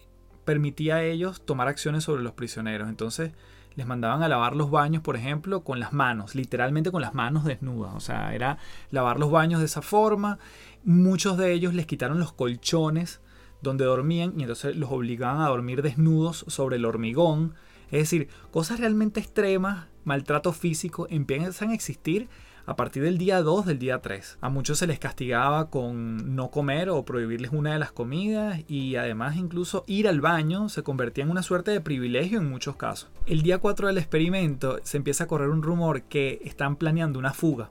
permitía 0.44 0.96
a 0.96 1.04
ellos 1.04 1.46
tomar 1.46 1.68
acciones 1.68 2.04
sobre 2.04 2.24
los 2.24 2.34
prisioneros. 2.34 2.90
Entonces 2.90 3.32
les 3.76 3.88
mandaban 3.88 4.24
a 4.24 4.28
lavar 4.28 4.56
los 4.56 4.70
baños, 4.70 5.02
por 5.02 5.16
ejemplo, 5.16 5.64
con 5.64 5.80
las 5.80 5.94
manos, 5.94 6.36
literalmente 6.36 6.92
con 6.92 7.02
las 7.02 7.14
manos 7.14 7.46
desnudas. 7.46 7.94
O 7.96 8.00
sea, 8.00 8.34
era 8.34 8.58
lavar 8.90 9.20
los 9.20 9.32
baños 9.32 9.60
de 9.60 9.66
esa 9.66 9.82
forma. 9.82 10.40
Muchos 10.84 11.38
de 11.38 11.54
ellos 11.54 11.74
les 11.74 11.86
quitaron 11.86 12.20
los 12.20 12.34
colchones 12.34 13.22
donde 13.62 13.86
dormían 13.86 14.34
y 14.38 14.42
entonces 14.42 14.76
los 14.76 14.92
obligaban 14.92 15.42
a 15.42 15.48
dormir 15.48 15.82
desnudos 15.82 16.46
sobre 16.48 16.78
el 16.78 16.86
hormigón. 16.86 17.54
Es 17.92 18.00
decir, 18.02 18.30
cosas 18.52 18.80
realmente 18.80 19.20
extremas, 19.20 19.88
maltrato 20.04 20.54
físico, 20.54 21.08
empiezan 21.10 21.70
a 21.70 21.74
existir 21.74 22.28
a 22.66 22.76
partir 22.76 23.04
del 23.04 23.18
día 23.18 23.42
2 23.42 23.66
del 23.66 23.80
día 23.80 24.00
3. 24.00 24.38
A 24.42 24.50
muchos 24.50 24.78
se 24.78 24.88
les 24.88 25.00
castigaba 25.00 25.70
con 25.70 26.36
no 26.36 26.52
comer 26.52 26.90
o 26.90 27.04
prohibirles 27.06 27.52
una 27.52 27.74
de 27.74 27.80
las 27.80 27.92
comidas 27.92 28.62
y 28.68 28.96
además 28.96 29.36
incluso 29.36 29.84
ir 29.88 30.08
al 30.08 30.22
baño 30.22 30.70
se 30.70 30.84
convertía 30.84 31.24
en 31.24 31.32
una 31.32 31.44
suerte 31.44 31.72
de 31.72 31.82
privilegio 31.82 32.40
en 32.40 32.50
muchos 32.50 32.76
casos. 32.76 33.10
El 33.26 33.42
día 33.42 33.58
4 33.58 33.88
del 33.88 33.98
experimento 33.98 34.80
se 34.84 34.98
empieza 34.98 35.26
a 35.26 35.28
correr 35.28 35.50
un 35.50 35.64
rumor 35.64 36.04
que 36.04 36.42
están 36.44 36.76
planeando 36.76 37.20
una 37.20 37.34
fuga. 37.34 37.70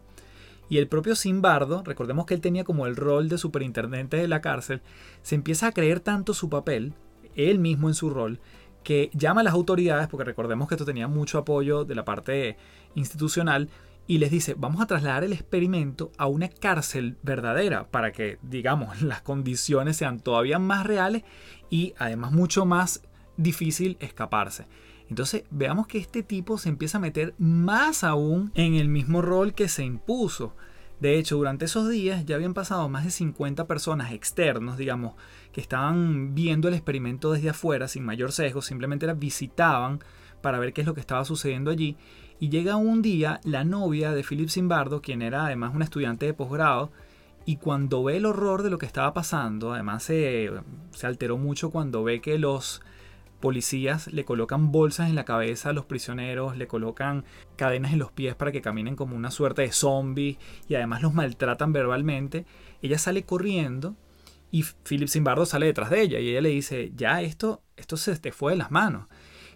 Y 0.68 0.78
el 0.78 0.86
propio 0.86 1.16
Simbardo, 1.16 1.82
recordemos 1.84 2.26
que 2.26 2.34
él 2.34 2.40
tenía 2.40 2.62
como 2.62 2.86
el 2.86 2.94
rol 2.94 3.28
de 3.28 3.38
superintendente 3.38 4.16
de 4.16 4.28
la 4.28 4.40
cárcel, 4.40 4.82
se 5.22 5.34
empieza 5.34 5.66
a 5.66 5.72
creer 5.72 5.98
tanto 5.98 6.32
su 6.32 6.48
papel, 6.48 6.94
él 7.34 7.58
mismo 7.58 7.88
en 7.88 7.94
su 7.94 8.08
rol, 8.08 8.38
que 8.82 9.10
llama 9.12 9.42
a 9.42 9.44
las 9.44 9.54
autoridades, 9.54 10.08
porque 10.08 10.24
recordemos 10.24 10.68
que 10.68 10.74
esto 10.74 10.84
tenía 10.84 11.08
mucho 11.08 11.38
apoyo 11.38 11.84
de 11.84 11.94
la 11.94 12.04
parte 12.04 12.56
institucional, 12.94 13.68
y 14.10 14.18
les 14.18 14.32
dice, 14.32 14.56
vamos 14.58 14.82
a 14.82 14.86
trasladar 14.86 15.22
el 15.22 15.32
experimento 15.32 16.10
a 16.18 16.26
una 16.26 16.48
cárcel 16.48 17.16
verdadera 17.22 17.86
para 17.86 18.10
que, 18.10 18.38
digamos, 18.42 19.02
las 19.02 19.22
condiciones 19.22 19.96
sean 19.96 20.18
todavía 20.18 20.58
más 20.58 20.84
reales 20.84 21.22
y 21.70 21.94
además 21.96 22.32
mucho 22.32 22.66
más 22.66 23.02
difícil 23.36 23.96
escaparse. 24.00 24.66
Entonces 25.08 25.44
veamos 25.50 25.86
que 25.86 25.98
este 25.98 26.24
tipo 26.24 26.58
se 26.58 26.68
empieza 26.68 26.98
a 26.98 27.00
meter 27.00 27.34
más 27.38 28.02
aún 28.02 28.50
en 28.56 28.74
el 28.74 28.88
mismo 28.88 29.22
rol 29.22 29.54
que 29.54 29.68
se 29.68 29.84
impuso. 29.84 30.56
De 31.00 31.18
hecho, 31.18 31.36
durante 31.36 31.64
esos 31.64 31.88
días 31.88 32.26
ya 32.26 32.36
habían 32.36 32.52
pasado 32.52 32.88
más 32.90 33.04
de 33.04 33.10
50 33.10 33.66
personas 33.66 34.12
externos, 34.12 34.76
digamos, 34.76 35.14
que 35.50 35.62
estaban 35.62 36.34
viendo 36.34 36.68
el 36.68 36.74
experimento 36.74 37.32
desde 37.32 37.48
afuera 37.48 37.88
sin 37.88 38.04
mayor 38.04 38.32
sesgo, 38.32 38.60
simplemente 38.60 39.06
la 39.06 39.14
visitaban 39.14 40.00
para 40.42 40.58
ver 40.58 40.72
qué 40.74 40.82
es 40.82 40.86
lo 40.86 40.94
que 40.94 41.00
estaba 41.00 41.24
sucediendo 41.24 41.70
allí. 41.70 41.96
Y 42.38 42.50
llega 42.50 42.76
un 42.76 43.00
día 43.00 43.40
la 43.44 43.64
novia 43.64 44.12
de 44.12 44.22
Philip 44.22 44.50
Zimbardo, 44.50 45.00
quien 45.00 45.22
era 45.22 45.46
además 45.46 45.74
una 45.74 45.84
estudiante 45.84 46.26
de 46.26 46.34
posgrado, 46.34 46.90
y 47.46 47.56
cuando 47.56 48.04
ve 48.04 48.18
el 48.18 48.26
horror 48.26 48.62
de 48.62 48.70
lo 48.70 48.76
que 48.76 48.86
estaba 48.86 49.14
pasando, 49.14 49.72
además 49.72 50.02
se, 50.02 50.50
se 50.90 51.06
alteró 51.06 51.38
mucho 51.38 51.70
cuando 51.70 52.04
ve 52.04 52.20
que 52.20 52.38
los 52.38 52.82
policías 53.40 54.06
le 54.12 54.24
colocan 54.24 54.70
bolsas 54.70 55.08
en 55.08 55.14
la 55.14 55.24
cabeza 55.24 55.70
a 55.70 55.72
los 55.72 55.86
prisioneros, 55.86 56.56
le 56.56 56.66
colocan 56.66 57.24
cadenas 57.56 57.92
en 57.92 57.98
los 57.98 58.12
pies 58.12 58.34
para 58.34 58.52
que 58.52 58.62
caminen 58.62 58.96
como 58.96 59.16
una 59.16 59.30
suerte 59.30 59.62
de 59.62 59.72
zombies 59.72 60.38
y 60.68 60.74
además 60.74 61.02
los 61.02 61.14
maltratan 61.14 61.72
verbalmente, 61.72 62.46
ella 62.82 62.98
sale 62.98 63.24
corriendo 63.24 63.96
y 64.50 64.64
Philip 64.64 65.08
Zimbardo 65.08 65.46
sale 65.46 65.66
detrás 65.66 65.90
de 65.90 66.02
ella 66.02 66.18
y 66.18 66.30
ella 66.30 66.40
le 66.40 66.50
dice, 66.50 66.92
ya 66.94 67.22
esto, 67.22 67.62
esto 67.76 67.96
se 67.96 68.16
te 68.16 68.32
fue 68.32 68.52
de 68.52 68.58
las 68.58 68.70
manos. 68.70 69.06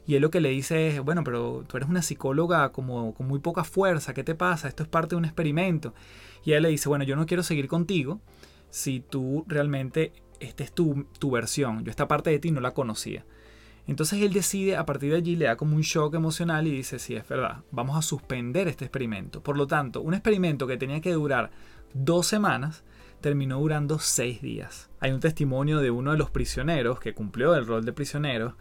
Y 0.07 0.17
él 0.17 0.23
lo 0.23 0.31
que 0.31 0.41
le 0.41 0.51
dice 0.51 0.89
es, 0.89 1.01
bueno, 1.01 1.25
pero 1.25 1.65
tú 1.67 1.77
eres 1.77 1.89
una 1.89 2.03
psicóloga 2.03 2.73
como 2.73 3.15
con 3.15 3.27
muy 3.27 3.39
poca 3.39 3.65
fuerza, 3.65 4.13
¿qué 4.13 4.23
te 4.23 4.35
pasa? 4.35 4.69
Esto 4.69 4.83
es 4.83 4.89
parte 4.89 5.11
de 5.11 5.17
un 5.17 5.25
experimento. 5.25 5.95
Y 6.45 6.53
él 6.53 6.63
le 6.63 6.69
dice, 6.69 6.89
bueno, 6.89 7.05
yo 7.05 7.17
no 7.17 7.27
quiero 7.27 7.43
seguir 7.43 7.69
contigo 7.69 8.21
si 8.71 9.01
tú 9.01 9.45
realmente, 9.49 10.13
esta 10.41 10.63
es 10.63 10.73
tu, 10.73 11.07
tu 11.19 11.31
versión, 11.31 11.85
yo 11.85 11.91
esta 11.91 12.07
parte 12.07 12.31
de 12.31 12.39
ti 12.39 12.51
no 12.51 12.61
la 12.61 12.73
conocía. 12.73 13.25
Entonces 13.87 14.23
él 14.23 14.33
decide, 14.33 14.77
a 14.77 14.87
partir 14.87 15.11
de 15.11 15.19
allí 15.19 15.37
le 15.37 15.45
da 15.45 15.57
como 15.57 15.77
un 15.77 15.83
shock 15.83 16.15
emocional 16.15 16.67
y 16.67 16.71
dice, 16.71 16.99
sí, 16.99 17.15
es 17.15 17.29
verdad, 17.29 17.63
vamos 17.71 17.97
a 17.97 18.03
suspender 18.03 18.67
este 18.67 18.87
experimento. 18.87 19.43
Por 19.43 19.59
lo 19.59 19.67
tanto, 19.67 20.01
un 20.01 20.15
experimento 20.15 20.67
que 20.67 20.79
tenía 20.79 21.01
que 21.01 21.13
durar 21.13 21.51
dos 21.93 22.27
semanas, 22.27 22.83
terminó 23.21 23.59
durando 23.59 23.99
seis 23.99 24.43
días. 24.43 24.91
Hay 25.01 25.13
un 25.13 25.21
testimonio 25.21 25.81
de 25.81 25.91
uno 25.91 26.13
de 26.13 26.19
los 26.19 26.31
prisioneros 26.31 26.99
que 27.01 27.15
cumplió 27.15 27.55
el 27.55 27.67
rol 27.67 27.85
de 27.85 27.93
prisionero 27.93 28.57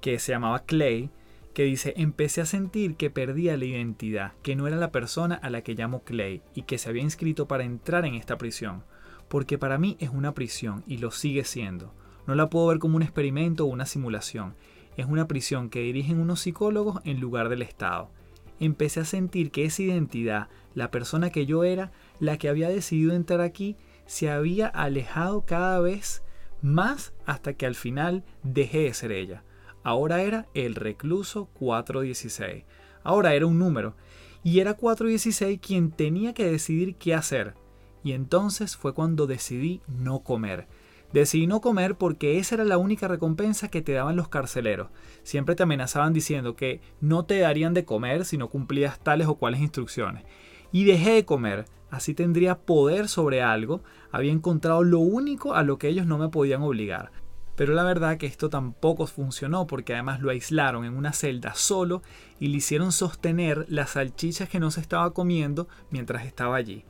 que 0.00 0.18
se 0.18 0.32
llamaba 0.32 0.64
Clay, 0.64 1.10
que 1.52 1.64
dice, 1.64 1.94
empecé 1.96 2.42
a 2.42 2.46
sentir 2.46 2.96
que 2.96 3.10
perdía 3.10 3.56
la 3.56 3.64
identidad, 3.64 4.34
que 4.42 4.56
no 4.56 4.66
era 4.66 4.76
la 4.76 4.92
persona 4.92 5.36
a 5.36 5.48
la 5.48 5.62
que 5.62 5.74
llamo 5.74 6.02
Clay 6.04 6.42
y 6.54 6.62
que 6.62 6.76
se 6.76 6.90
había 6.90 7.02
inscrito 7.02 7.48
para 7.48 7.64
entrar 7.64 8.04
en 8.04 8.14
esta 8.14 8.36
prisión, 8.36 8.84
porque 9.28 9.56
para 9.56 9.78
mí 9.78 9.96
es 9.98 10.10
una 10.10 10.34
prisión 10.34 10.84
y 10.86 10.98
lo 10.98 11.10
sigue 11.10 11.44
siendo. 11.44 11.94
No 12.26 12.34
la 12.34 12.50
puedo 12.50 12.66
ver 12.66 12.78
como 12.78 12.96
un 12.96 13.02
experimento 13.02 13.64
o 13.64 13.68
una 13.68 13.86
simulación, 13.86 14.54
es 14.96 15.06
una 15.06 15.28
prisión 15.28 15.68
que 15.68 15.80
dirigen 15.80 16.20
unos 16.20 16.40
psicólogos 16.40 17.00
en 17.04 17.20
lugar 17.20 17.48
del 17.48 17.62
Estado. 17.62 18.10
Empecé 18.58 19.00
a 19.00 19.04
sentir 19.04 19.50
que 19.50 19.66
esa 19.66 19.82
identidad, 19.82 20.48
la 20.74 20.90
persona 20.90 21.30
que 21.30 21.44
yo 21.44 21.64
era, 21.64 21.92
la 22.18 22.38
que 22.38 22.48
había 22.48 22.68
decidido 22.68 23.12
entrar 23.12 23.42
aquí, 23.42 23.76
se 24.06 24.30
había 24.30 24.66
alejado 24.66 25.44
cada 25.44 25.80
vez 25.80 26.22
más 26.62 27.12
hasta 27.26 27.52
que 27.52 27.66
al 27.66 27.74
final 27.74 28.24
dejé 28.42 28.80
de 28.80 28.94
ser 28.94 29.12
ella. 29.12 29.42
Ahora 29.82 30.22
era 30.22 30.46
el 30.54 30.74
recluso 30.74 31.46
416. 31.54 32.64
Ahora 33.04 33.34
era 33.34 33.46
un 33.46 33.58
número. 33.58 33.94
Y 34.42 34.60
era 34.60 34.74
416 34.74 35.60
quien 35.60 35.90
tenía 35.90 36.32
que 36.32 36.50
decidir 36.50 36.96
qué 36.96 37.14
hacer. 37.14 37.54
Y 38.02 38.12
entonces 38.12 38.76
fue 38.76 38.94
cuando 38.94 39.26
decidí 39.26 39.82
no 39.86 40.20
comer. 40.20 40.66
Decidí 41.12 41.46
no 41.46 41.60
comer 41.60 41.96
porque 41.96 42.38
esa 42.38 42.56
era 42.56 42.64
la 42.64 42.78
única 42.78 43.08
recompensa 43.08 43.68
que 43.68 43.82
te 43.82 43.92
daban 43.92 44.16
los 44.16 44.28
carceleros. 44.28 44.88
Siempre 45.22 45.54
te 45.54 45.62
amenazaban 45.62 46.12
diciendo 46.12 46.56
que 46.56 46.80
no 47.00 47.24
te 47.24 47.38
darían 47.38 47.74
de 47.74 47.84
comer 47.84 48.24
si 48.24 48.36
no 48.36 48.48
cumplías 48.48 48.98
tales 48.98 49.26
o 49.26 49.36
cuales 49.36 49.60
instrucciones. 49.60 50.24
Y 50.72 50.84
dejé 50.84 51.12
de 51.12 51.24
comer. 51.24 51.64
Así 51.90 52.14
tendría 52.14 52.58
poder 52.58 53.08
sobre 53.08 53.42
algo. 53.42 53.82
Había 54.10 54.32
encontrado 54.32 54.82
lo 54.82 54.98
único 54.98 55.54
a 55.54 55.62
lo 55.62 55.78
que 55.78 55.88
ellos 55.88 56.06
no 56.06 56.18
me 56.18 56.28
podían 56.28 56.62
obligar. 56.62 57.12
Pero 57.54 57.72
la 57.72 57.84
verdad 57.84 58.18
que 58.18 58.26
esto 58.26 58.50
tampoco 58.50 59.06
funcionó 59.06 59.66
porque 59.66 59.94
además 59.94 60.20
lo 60.20 60.30
aislaron 60.30 60.84
en 60.84 60.94
una 60.94 61.12
celda 61.12 61.54
solo 61.54 62.02
y 62.38 62.48
le 62.48 62.58
hicieron 62.58 62.92
sostener 62.92 63.64
las 63.68 63.90
salchichas 63.90 64.48
que 64.48 64.60
no 64.60 64.70
se 64.70 64.82
estaba 64.82 65.14
comiendo 65.14 65.66
mientras 65.90 66.26
estaba 66.26 66.56
allí. 66.56 66.84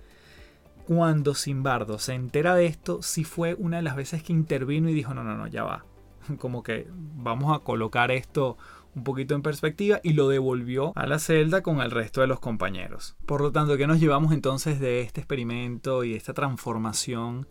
Cuando 0.87 1.35
Simbardo 1.35 1.99
se 1.99 2.15
entera 2.15 2.55
de 2.55 2.67
esto, 2.67 3.03
sí 3.03 3.25
fue 3.25 3.55
una 3.55 3.79
de 3.79 3.83
las 3.83 3.97
veces 3.97 4.23
que 4.23 4.33
intervino 4.33 4.89
y 4.89 4.95
dijo, 4.95 5.15
no, 5.15 5.25
no, 5.25 5.37
no, 5.37 5.49
ya 5.49 5.65
va. 5.65 5.85
Como 6.39 6.63
que 6.63 6.87
vamos 6.93 7.53
a 7.53 7.65
colocar 7.65 8.13
esto 8.13 8.57
un 8.95 9.03
poquito 9.03 9.35
en 9.35 9.43
perspectiva 9.43 9.99
y 10.05 10.13
lo 10.13 10.29
devolvió 10.29 10.93
a 10.95 11.07
la 11.07 11.19
celda 11.19 11.63
con 11.63 11.81
el 11.81 11.91
resto 11.91 12.21
de 12.21 12.29
los 12.29 12.39
compañeros. 12.39 13.17
Por 13.27 13.41
lo 13.41 13.51
tanto, 13.51 13.77
¿qué 13.77 13.89
nos 13.89 13.99
llevamos 13.99 14.33
entonces 14.33 14.79
de 14.79 15.01
este 15.01 15.21
experimento 15.21 16.05
y 16.05 16.11
de 16.11 16.17
esta 16.17 16.35
transformación 16.35 17.49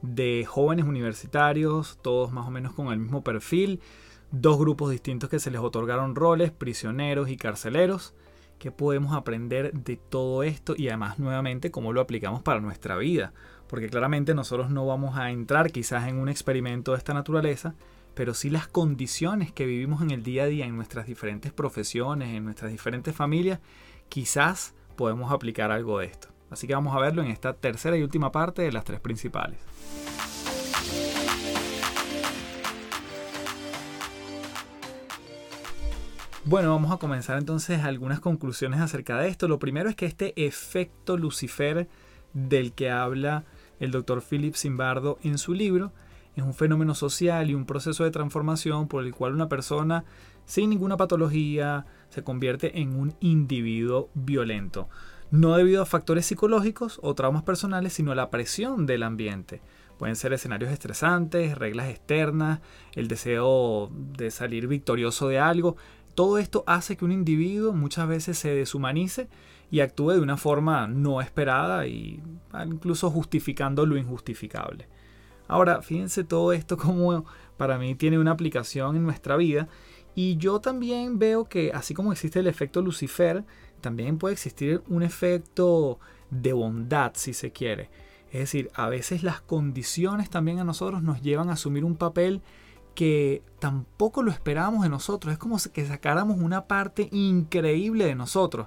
de 0.00 0.46
jóvenes 0.48 0.86
universitarios, 0.86 1.98
todos 2.00 2.32
más 2.32 2.46
o 2.46 2.50
menos 2.50 2.72
con 2.72 2.88
el 2.90 2.98
mismo 2.98 3.22
perfil, 3.22 3.80
dos 4.30 4.58
grupos 4.58 4.90
distintos 4.90 5.28
que 5.28 5.40
se 5.40 5.50
les 5.50 5.60
otorgaron 5.60 6.14
roles, 6.14 6.52
prisioneros 6.52 7.28
y 7.28 7.36
carceleros. 7.36 8.14
¿Qué 8.58 8.72
podemos 8.72 9.14
aprender 9.14 9.72
de 9.72 9.96
todo 9.96 10.42
esto 10.42 10.74
y 10.76 10.88
además 10.88 11.20
nuevamente 11.20 11.70
cómo 11.70 11.92
lo 11.92 12.00
aplicamos 12.00 12.42
para 12.42 12.60
nuestra 12.60 12.96
vida? 12.96 13.32
Porque 13.68 13.88
claramente 13.88 14.34
nosotros 14.34 14.68
no 14.70 14.84
vamos 14.84 15.16
a 15.16 15.30
entrar 15.30 15.70
quizás 15.70 16.08
en 16.08 16.16
un 16.16 16.28
experimento 16.28 16.90
de 16.90 16.98
esta 16.98 17.14
naturaleza, 17.14 17.74
pero 18.14 18.34
sí 18.34 18.50
las 18.50 18.66
condiciones 18.66 19.52
que 19.52 19.64
vivimos 19.64 20.02
en 20.02 20.10
el 20.10 20.24
día 20.24 20.42
a 20.42 20.46
día, 20.46 20.66
en 20.66 20.74
nuestras 20.74 21.06
diferentes 21.06 21.52
profesiones, 21.52 22.34
en 22.34 22.44
nuestras 22.44 22.72
diferentes 22.72 23.14
familias, 23.14 23.60
quizás 24.08 24.74
podemos 24.96 25.30
aplicar 25.30 25.70
algo 25.70 26.00
de 26.00 26.06
esto. 26.06 26.26
Así 26.50 26.66
que 26.66 26.74
vamos 26.74 26.96
a 26.96 26.98
verlo 26.98 27.22
en 27.22 27.30
esta 27.30 27.52
tercera 27.52 27.96
y 27.96 28.02
última 28.02 28.32
parte 28.32 28.62
de 28.62 28.72
las 28.72 28.84
tres 28.84 28.98
principales. 28.98 29.58
Bueno, 36.48 36.70
vamos 36.70 36.90
a 36.92 36.96
comenzar 36.96 37.36
entonces 37.36 37.84
algunas 37.84 38.20
conclusiones 38.20 38.80
acerca 38.80 39.18
de 39.18 39.28
esto. 39.28 39.48
Lo 39.48 39.58
primero 39.58 39.90
es 39.90 39.96
que 39.96 40.06
este 40.06 40.32
efecto 40.46 41.18
Lucifer 41.18 41.90
del 42.32 42.72
que 42.72 42.90
habla 42.90 43.44
el 43.80 43.90
doctor 43.90 44.22
Philip 44.22 44.54
Zimbardo 44.54 45.18
en 45.22 45.36
su 45.36 45.52
libro 45.52 45.92
es 46.36 46.42
un 46.42 46.54
fenómeno 46.54 46.94
social 46.94 47.50
y 47.50 47.54
un 47.54 47.66
proceso 47.66 48.02
de 48.02 48.12
transformación 48.12 48.88
por 48.88 49.04
el 49.04 49.14
cual 49.14 49.34
una 49.34 49.50
persona 49.50 50.06
sin 50.46 50.70
ninguna 50.70 50.96
patología 50.96 51.84
se 52.08 52.24
convierte 52.24 52.80
en 52.80 52.98
un 52.98 53.14
individuo 53.20 54.08
violento. 54.14 54.88
No 55.30 55.54
debido 55.54 55.82
a 55.82 55.86
factores 55.86 56.24
psicológicos 56.24 56.98
o 57.02 57.14
traumas 57.14 57.42
personales, 57.42 57.92
sino 57.92 58.12
a 58.12 58.14
la 58.14 58.30
presión 58.30 58.86
del 58.86 59.02
ambiente. 59.02 59.60
Pueden 59.98 60.16
ser 60.16 60.32
escenarios 60.32 60.72
estresantes, 60.72 61.58
reglas 61.58 61.88
externas, 61.88 62.60
el 62.94 63.08
deseo 63.08 63.90
de 63.92 64.30
salir 64.30 64.68
victorioso 64.68 65.28
de 65.28 65.40
algo, 65.40 65.76
todo 66.18 66.38
esto 66.38 66.64
hace 66.66 66.96
que 66.96 67.04
un 67.04 67.12
individuo 67.12 67.72
muchas 67.72 68.08
veces 68.08 68.36
se 68.36 68.52
deshumanice 68.52 69.28
y 69.70 69.78
actúe 69.78 70.14
de 70.14 70.20
una 70.20 70.36
forma 70.36 70.88
no 70.88 71.20
esperada 71.20 71.86
y 71.86 72.20
incluso 72.66 73.08
justificando 73.08 73.86
lo 73.86 73.96
injustificable. 73.96 74.88
Ahora, 75.46 75.80
fíjense 75.80 76.24
todo 76.24 76.52
esto 76.52 76.76
como 76.76 77.24
para 77.56 77.78
mí 77.78 77.94
tiene 77.94 78.18
una 78.18 78.32
aplicación 78.32 78.96
en 78.96 79.04
nuestra 79.04 79.36
vida 79.36 79.68
y 80.16 80.36
yo 80.38 80.58
también 80.58 81.20
veo 81.20 81.44
que 81.44 81.70
así 81.72 81.94
como 81.94 82.10
existe 82.10 82.40
el 82.40 82.48
efecto 82.48 82.82
Lucifer, 82.82 83.44
también 83.80 84.18
puede 84.18 84.32
existir 84.32 84.82
un 84.88 85.04
efecto 85.04 86.00
de 86.30 86.52
bondad 86.52 87.12
si 87.14 87.32
se 87.32 87.52
quiere. 87.52 87.90
Es 88.32 88.40
decir, 88.40 88.72
a 88.74 88.88
veces 88.88 89.22
las 89.22 89.40
condiciones 89.40 90.30
también 90.30 90.58
a 90.58 90.64
nosotros 90.64 91.00
nos 91.00 91.22
llevan 91.22 91.48
a 91.48 91.52
asumir 91.52 91.84
un 91.84 91.94
papel 91.94 92.42
que 92.98 93.44
tampoco 93.60 94.24
lo 94.24 94.32
esperábamos 94.32 94.82
de 94.82 94.88
nosotros. 94.88 95.32
Es 95.32 95.38
como 95.38 95.56
que 95.72 95.86
sacáramos 95.86 96.40
una 96.40 96.66
parte 96.66 97.08
increíble 97.12 98.06
de 98.06 98.16
nosotros. 98.16 98.66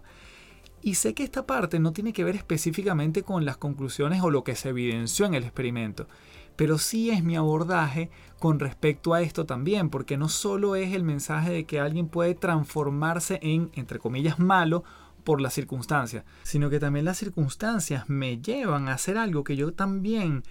Y 0.82 0.96
sé 0.96 1.14
que 1.14 1.24
esta 1.24 1.46
parte 1.46 1.80
no 1.80 1.92
tiene 1.92 2.14
que 2.14 2.24
ver 2.24 2.38
específicamente 2.38 3.24
con 3.24 3.44
las 3.44 3.58
conclusiones 3.58 4.24
o 4.24 4.30
lo 4.30 4.46
que 4.46 4.56
se 4.56 4.70
evidenció 4.70 5.26
en 5.26 5.34
el 5.34 5.44
experimento, 5.44 6.08
pero 6.56 6.78
sí 6.78 7.10
es 7.10 7.26
mi 7.26 7.36
abordaje 7.36 8.10
con 8.40 8.58
respecto 8.62 9.14
a 9.14 9.22
esto 9.22 9.46
también, 9.46 9.90
porque 9.90 10.16
no 10.16 10.30
solo 10.30 10.78
es 10.78 10.94
el 10.94 11.04
mensaje 11.04 11.52
de 11.52 11.66
que 11.66 11.82
alguien 11.82 12.08
puede 12.08 12.34
transformarse 12.34 13.38
en, 13.42 13.70
entre 13.74 14.00
comillas, 14.00 14.40
malo 14.40 14.86
por 15.26 15.42
las 15.42 15.54
circunstancias, 15.54 16.24
sino 16.44 16.70
que 16.70 16.80
también 16.80 17.04
las 17.04 17.18
circunstancias 17.18 18.08
me 18.08 18.38
llevan 18.38 18.88
a 18.88 18.94
hacer 18.94 19.18
algo 19.18 19.44
que 19.44 19.58
yo 19.58 19.74
también 19.74 20.44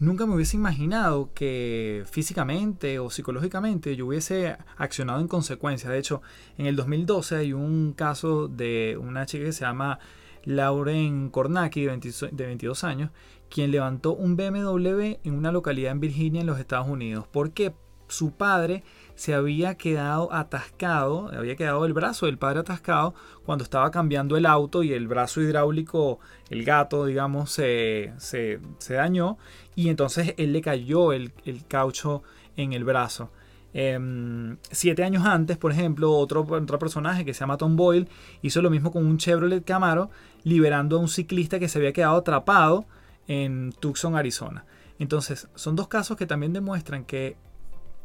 Nunca 0.00 0.26
me 0.26 0.36
hubiese 0.36 0.56
imaginado 0.56 1.30
que 1.34 2.04
físicamente 2.08 3.00
o 3.00 3.10
psicológicamente 3.10 3.96
yo 3.96 4.06
hubiese 4.06 4.56
accionado 4.76 5.20
en 5.20 5.26
consecuencia. 5.26 5.90
De 5.90 5.98
hecho, 5.98 6.22
en 6.56 6.66
el 6.66 6.76
2012 6.76 7.34
hay 7.34 7.52
un 7.52 7.94
caso 7.94 8.46
de 8.46 8.96
una 9.00 9.26
chica 9.26 9.46
que 9.46 9.52
se 9.52 9.64
llama 9.64 9.98
Lauren 10.44 11.30
Kornacki, 11.30 11.84
de 11.84 12.46
22 12.46 12.84
años, 12.84 13.10
quien 13.50 13.72
levantó 13.72 14.14
un 14.14 14.36
BMW 14.36 15.18
en 15.24 15.34
una 15.34 15.50
localidad 15.50 15.90
en 15.90 16.00
Virginia, 16.00 16.42
en 16.42 16.46
los 16.46 16.60
Estados 16.60 16.86
Unidos. 16.86 17.26
¿Por 17.26 17.50
qué? 17.50 17.74
Su 18.08 18.32
padre 18.32 18.82
se 19.14 19.34
había 19.34 19.74
quedado 19.74 20.32
atascado, 20.32 21.28
había 21.36 21.56
quedado 21.56 21.84
el 21.84 21.92
brazo 21.92 22.26
del 22.26 22.38
padre 22.38 22.60
atascado 22.60 23.14
cuando 23.44 23.64
estaba 23.64 23.90
cambiando 23.90 24.36
el 24.36 24.46
auto 24.46 24.84
y 24.84 24.92
el 24.92 25.08
brazo 25.08 25.40
hidráulico, 25.40 26.20
el 26.50 26.64
gato, 26.64 27.04
digamos, 27.04 27.50
se, 27.50 28.12
se, 28.18 28.60
dañó 28.88 29.36
y 29.74 29.88
entonces 29.88 30.34
él 30.36 30.52
le 30.52 30.60
cayó 30.60 31.12
el, 31.12 31.32
caucho 31.66 32.22
en 32.56 32.72
el 32.72 32.84
brazo. 32.84 33.30
Em, 33.74 34.56
siete 34.70 35.02
años 35.02 35.26
antes, 35.26 35.58
por 35.58 35.72
ejemplo, 35.72 36.12
otro, 36.12 36.46
otro 36.48 36.78
personaje 36.78 37.24
que 37.24 37.34
se 37.34 37.40
llama 37.40 37.58
Tom 37.58 37.76
Boyle 37.76 38.08
hizo 38.40 38.62
lo 38.62 38.70
mismo 38.70 38.92
con 38.92 39.04
un 39.04 39.18
Chevrolet 39.18 39.64
Camaro, 39.64 40.10
liberando 40.44 40.96
a 40.96 41.00
un 41.00 41.08
ciclista 41.08 41.58
que 41.58 41.68
se 41.68 41.78
había 41.78 41.92
quedado 41.92 42.18
atrapado 42.18 42.86
en 43.26 43.72
Tucson, 43.72 44.16
Arizona. 44.16 44.64
Entonces, 44.98 45.48
son 45.54 45.76
dos 45.76 45.88
casos 45.88 46.16
que 46.16 46.26
también 46.26 46.52
demuestran 46.52 47.04
que 47.04 47.36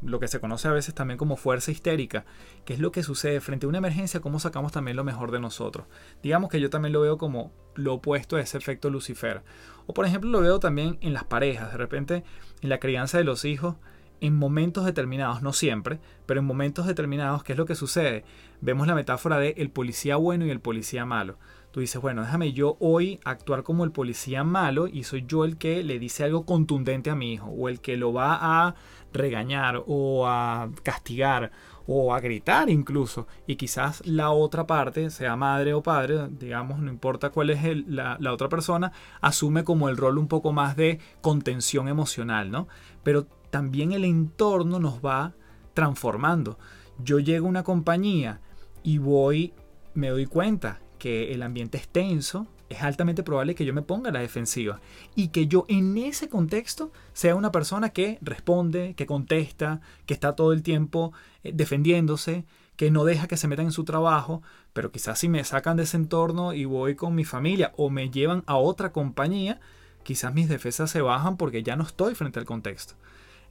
lo 0.06 0.20
que 0.20 0.28
se 0.28 0.40
conoce 0.40 0.68
a 0.68 0.72
veces 0.72 0.94
también 0.94 1.18
como 1.18 1.36
fuerza 1.36 1.72
histérica, 1.72 2.26
que 2.66 2.74
es 2.74 2.80
lo 2.80 2.92
que 2.92 3.04
sucede 3.04 3.42
frente 3.42 3.66
a 3.66 3.70
una 3.70 3.78
emergencia, 3.78 4.20
cómo 4.20 4.40
sacamos 4.40 4.72
también 4.72 4.98
lo 4.98 5.04
mejor 5.04 5.32
de 5.32 5.40
nosotros. 5.40 5.88
Digamos 6.22 6.50
que 6.50 6.60
yo 6.60 6.70
también 6.70 6.94
lo 6.94 7.02
veo 7.02 7.18
como 7.18 7.52
lo 7.76 7.96
opuesto 7.96 8.36
a 8.36 8.42
ese 8.42 8.58
efecto 8.58 8.90
Lucifer. 8.90 9.44
O 9.86 9.94
por 9.94 10.06
ejemplo 10.06 10.30
lo 10.30 10.42
veo 10.42 10.60
también 10.60 10.98
en 11.02 11.14
las 11.14 11.24
parejas, 11.24 11.72
de 11.72 11.78
repente 11.78 12.24
en 12.62 12.70
la 12.70 12.80
crianza 12.80 13.18
de 13.18 13.24
los 13.24 13.46
hijos, 13.46 13.76
en 14.22 14.36
momentos 14.36 14.86
determinados, 14.86 15.42
no 15.42 15.52
siempre, 15.52 16.00
pero 16.26 16.40
en 16.40 16.46
momentos 16.46 16.88
determinados, 16.88 17.44
¿qué 17.44 17.54
es 17.54 17.58
lo 17.58 17.66
que 17.66 17.76
sucede? 17.76 18.24
Vemos 18.62 18.88
la 18.88 18.96
metáfora 18.96 19.38
de 19.38 19.56
el 19.58 19.70
policía 19.70 20.16
bueno 20.16 20.46
y 20.46 20.50
el 20.50 20.62
policía 20.62 21.06
malo 21.06 21.38
tú 21.74 21.80
dices, 21.80 22.00
bueno, 22.00 22.22
déjame 22.22 22.54
yo 22.54 22.78
hoy 22.80 23.20
actuar 23.26 23.64
como 23.64 23.84
el 23.84 23.92
policía 23.92 24.44
malo 24.44 24.86
y 24.86 25.04
soy 25.06 25.26
yo 25.28 25.44
el 25.44 25.58
que 25.58 25.84
le 25.84 25.98
dice 25.98 26.24
algo 26.24 26.46
contundente 26.46 27.10
a 27.10 27.16
mi 27.16 27.34
hijo 27.34 27.48
o 27.48 27.68
el 27.68 27.82
que 27.82 27.98
lo 27.98 28.14
va 28.14 28.38
a 28.68 28.76
regañar 29.12 29.84
o 29.88 30.28
a 30.28 30.70
castigar 30.84 31.52
o 31.88 32.14
a 32.14 32.20
gritar 32.20 32.70
incluso 32.70 33.28
y 33.48 33.56
quizás 33.56 34.06
la 34.06 34.30
otra 34.30 34.68
parte, 34.68 35.10
sea 35.10 35.36
madre 35.36 35.74
o 35.74 35.82
padre, 35.82 36.28
digamos, 36.30 36.78
no 36.78 36.92
importa 36.92 37.32
cuál 37.32 37.50
es 37.50 37.64
la, 37.88 38.18
la 38.20 38.34
otra 38.34 38.50
persona, 38.50 38.92
asume 39.20 39.64
como 39.64 39.90
el 39.90 39.98
rol 39.98 40.20
un 40.20 40.28
poco 40.28 40.52
más 40.52 40.76
de 40.76 41.00
contención 41.22 41.88
emocional, 41.88 42.52
¿no? 42.52 42.68
Pero 43.02 43.26
también 43.50 43.94
el 43.94 44.06
entorno 44.06 44.80
nos 44.80 45.04
va 45.04 45.34
transformando. 45.74 46.60
Yo 47.00 47.18
llego 47.18 47.48
a 47.48 47.50
una 47.50 47.64
compañía 47.64 48.42
y 48.84 49.00
voy, 49.00 49.56
me 49.96 50.10
doy 50.10 50.28
cuenta 50.28 50.83
que 51.04 51.34
el 51.34 51.44
ambiente 51.44 51.78
es 51.78 51.90
tenso, 51.90 52.48
es 52.70 52.82
altamente 52.82 53.24
probable 53.24 53.56
que 53.56 53.66
yo 53.66 53.74
me 53.74 53.82
ponga 53.82 54.10
a 54.10 54.14
la 54.14 54.22
defensiva 54.22 54.80
y 55.16 55.28
que 55.28 55.48
yo 55.48 55.66
en 55.68 55.98
ese 55.98 56.30
contexto 56.30 56.94
sea 57.12 57.36
una 57.36 57.52
persona 57.52 57.90
que 57.90 58.20
responde, 58.22 58.94
que 58.96 59.06
contesta, 59.06 59.82
que 60.06 60.14
está 60.14 60.38
todo 60.38 60.54
el 60.54 60.64
tiempo 60.64 61.12
eh, 61.44 61.52
defendiéndose, 61.54 62.46
que 62.78 62.90
no 62.90 63.04
deja 63.04 63.28
que 63.28 63.36
se 63.36 63.50
metan 63.50 63.66
en 63.66 63.74
su 63.74 63.84
trabajo, 63.84 64.44
pero 64.72 64.94
quizás 64.94 65.20
si 65.20 65.28
me 65.28 65.44
sacan 65.44 65.76
de 65.76 65.84
ese 65.84 65.98
entorno 65.98 66.54
y 66.54 66.64
voy 66.64 66.96
con 66.96 67.16
mi 67.16 67.26
familia 67.26 67.74
o 67.76 67.90
me 67.90 68.10
llevan 68.10 68.46
a 68.46 68.56
otra 68.56 68.94
compañía, 68.94 69.60
quizás 70.04 70.34
mis 70.34 70.48
defensas 70.48 70.90
se 70.90 71.02
bajan 71.02 71.36
porque 71.36 71.64
ya 71.64 71.76
no 71.76 71.84
estoy 71.84 72.16
frente 72.16 72.40
al 72.40 72.46
contexto. 72.46 72.94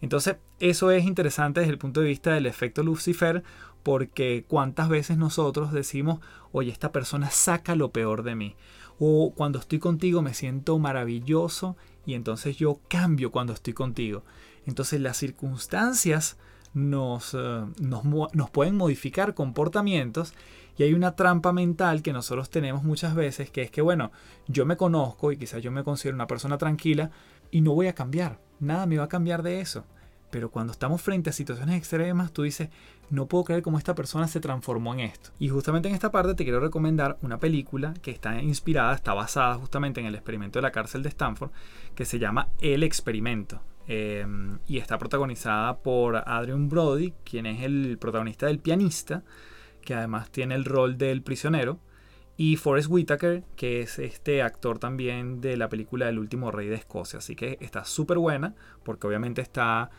Entonces, 0.00 0.36
eso 0.58 0.90
es 0.90 1.04
interesante 1.04 1.60
desde 1.60 1.72
el 1.72 1.78
punto 1.78 2.00
de 2.00 2.08
vista 2.08 2.32
del 2.32 2.46
efecto 2.46 2.82
Lucifer, 2.82 3.44
porque 3.82 4.44
cuántas 4.46 4.88
veces 4.88 5.16
nosotros 5.16 5.72
decimos, 5.72 6.20
oye, 6.52 6.70
esta 6.70 6.92
persona 6.92 7.30
saca 7.30 7.74
lo 7.74 7.90
peor 7.90 8.22
de 8.22 8.34
mí. 8.34 8.56
O 8.98 9.32
cuando 9.34 9.58
estoy 9.58 9.78
contigo 9.78 10.22
me 10.22 10.34
siento 10.34 10.78
maravilloso 10.78 11.76
y 12.06 12.14
entonces 12.14 12.56
yo 12.56 12.80
cambio 12.88 13.32
cuando 13.32 13.52
estoy 13.52 13.72
contigo. 13.72 14.24
Entonces 14.66 15.00
las 15.00 15.16
circunstancias 15.16 16.36
nos, 16.74 17.34
eh, 17.34 17.64
nos, 17.80 18.50
pueden 18.50 18.76
modificar 18.76 19.34
comportamientos 19.34 20.34
y 20.78 20.84
hay 20.84 20.94
una 20.94 21.16
trampa 21.16 21.52
mental 21.52 22.02
que 22.02 22.12
nosotros 22.12 22.48
tenemos 22.48 22.82
muchas 22.82 23.14
veces 23.14 23.50
que 23.50 23.62
es 23.62 23.70
que, 23.70 23.82
bueno, 23.82 24.10
yo 24.46 24.64
me 24.64 24.76
conozco 24.76 25.32
y 25.32 25.36
quizás 25.36 25.62
yo 25.62 25.70
me 25.70 25.84
considero 25.84 26.14
una 26.14 26.26
persona 26.26 26.56
tranquila 26.56 27.10
y 27.50 27.60
no 27.60 27.74
voy 27.74 27.88
a 27.88 27.94
cambiar. 27.94 28.38
Nada 28.60 28.86
me 28.86 28.96
va 28.96 29.04
a 29.04 29.08
cambiar 29.08 29.42
de 29.42 29.60
eso. 29.60 29.84
Pero 30.32 30.50
cuando 30.50 30.72
estamos 30.72 31.02
frente 31.02 31.28
a 31.28 31.32
situaciones 31.34 31.76
extremas, 31.76 32.32
tú 32.32 32.44
dices, 32.44 32.70
no 33.10 33.26
puedo 33.26 33.44
creer 33.44 33.60
cómo 33.60 33.76
esta 33.76 33.94
persona 33.94 34.26
se 34.26 34.40
transformó 34.40 34.94
en 34.94 35.00
esto. 35.00 35.28
Y 35.38 35.50
justamente 35.50 35.90
en 35.90 35.94
esta 35.94 36.10
parte 36.10 36.34
te 36.34 36.44
quiero 36.44 36.58
recomendar 36.58 37.18
una 37.20 37.38
película 37.38 37.92
que 38.00 38.12
está 38.12 38.40
inspirada, 38.40 38.94
está 38.94 39.12
basada 39.12 39.56
justamente 39.56 40.00
en 40.00 40.06
el 40.06 40.14
experimento 40.14 40.58
de 40.58 40.62
la 40.62 40.72
cárcel 40.72 41.02
de 41.02 41.10
Stanford, 41.10 41.50
que 41.94 42.06
se 42.06 42.18
llama 42.18 42.48
El 42.62 42.82
Experimento. 42.82 43.60
Eh, 43.86 44.26
y 44.66 44.78
está 44.78 44.96
protagonizada 44.96 45.76
por 45.80 46.16
Adrian 46.16 46.70
Brody, 46.70 47.12
quien 47.24 47.44
es 47.44 47.62
el 47.62 47.98
protagonista 48.00 48.46
del 48.46 48.58
pianista, 48.58 49.24
que 49.82 49.92
además 49.92 50.30
tiene 50.30 50.54
el 50.54 50.64
rol 50.64 50.96
del 50.96 51.20
prisionero, 51.20 51.78
y 52.38 52.56
Forrest 52.56 52.88
Whitaker, 52.88 53.44
que 53.54 53.82
es 53.82 53.98
este 53.98 54.40
actor 54.40 54.78
también 54.78 55.42
de 55.42 55.58
la 55.58 55.68
película 55.68 56.08
El 56.08 56.18
último 56.18 56.50
rey 56.50 56.68
de 56.68 56.76
Escocia. 56.76 57.18
Así 57.18 57.36
que 57.36 57.58
está 57.60 57.84
súper 57.84 58.16
buena, 58.16 58.54
porque 58.82 59.06
obviamente 59.06 59.42
está 59.42 59.90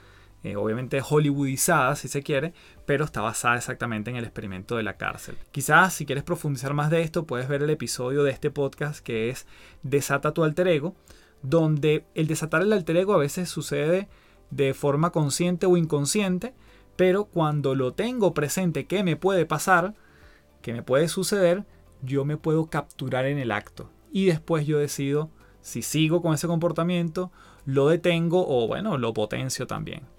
eh, 0.44 0.56
obviamente 0.58 1.02
hollywoodizada 1.02 1.96
si 1.96 2.08
se 2.08 2.22
quiere, 2.22 2.54
pero 2.86 3.06
está 3.06 3.22
basada 3.22 3.56
exactamente 3.56 4.10
en 4.10 4.18
el 4.18 4.26
experimento 4.26 4.76
de 4.76 4.84
la 4.84 4.98
cárcel. 4.98 5.38
Quizás 5.52 5.94
si 5.94 6.06
quieres 6.06 6.24
profundizar 6.24 6.74
más 6.74 6.90
de 6.90 7.02
esto, 7.02 7.26
puedes 7.26 7.48
ver 7.48 7.64
el 7.64 7.70
episodio 7.70 8.24
de 8.24 8.32
este 8.32 8.52
podcast 8.52 9.00
que 9.04 9.30
es 9.30 9.48
Desata 9.84 10.34
tu 10.34 10.44
alter 10.44 10.68
ego, 10.68 10.96
donde 11.42 12.06
el 12.14 12.28
desatar 12.28 12.62
el 12.62 12.74
alter 12.74 12.98
ego 12.98 13.14
a 13.14 13.18
veces 13.18 13.50
sucede 13.50 14.10
de 14.50 14.74
forma 14.74 15.12
consciente 15.12 15.66
o 15.66 15.78
inconsciente, 15.78 16.54
pero 16.96 17.26
cuando 17.26 17.74
lo 17.74 17.94
tengo 17.94 18.34
presente 18.34 18.86
que 18.86 19.04
me 19.04 19.16
puede 19.16 19.46
pasar, 19.46 19.96
que 20.62 20.74
me 20.74 20.84
puede 20.84 21.08
suceder, 21.08 21.66
yo 22.02 22.26
me 22.26 22.38
puedo 22.38 22.68
capturar 22.68 23.26
en 23.26 23.38
el 23.38 23.52
acto 23.52 23.90
y 24.12 24.26
después 24.26 24.68
yo 24.68 24.78
decido 24.78 25.30
si 25.62 25.82
sigo 25.82 26.22
con 26.22 26.34
ese 26.34 26.48
comportamiento, 26.48 27.32
lo 27.66 27.88
detengo 27.88 28.46
o 28.46 28.68
bueno, 28.68 28.98
lo 28.98 29.14
potencio 29.14 29.66
también. 29.66 30.13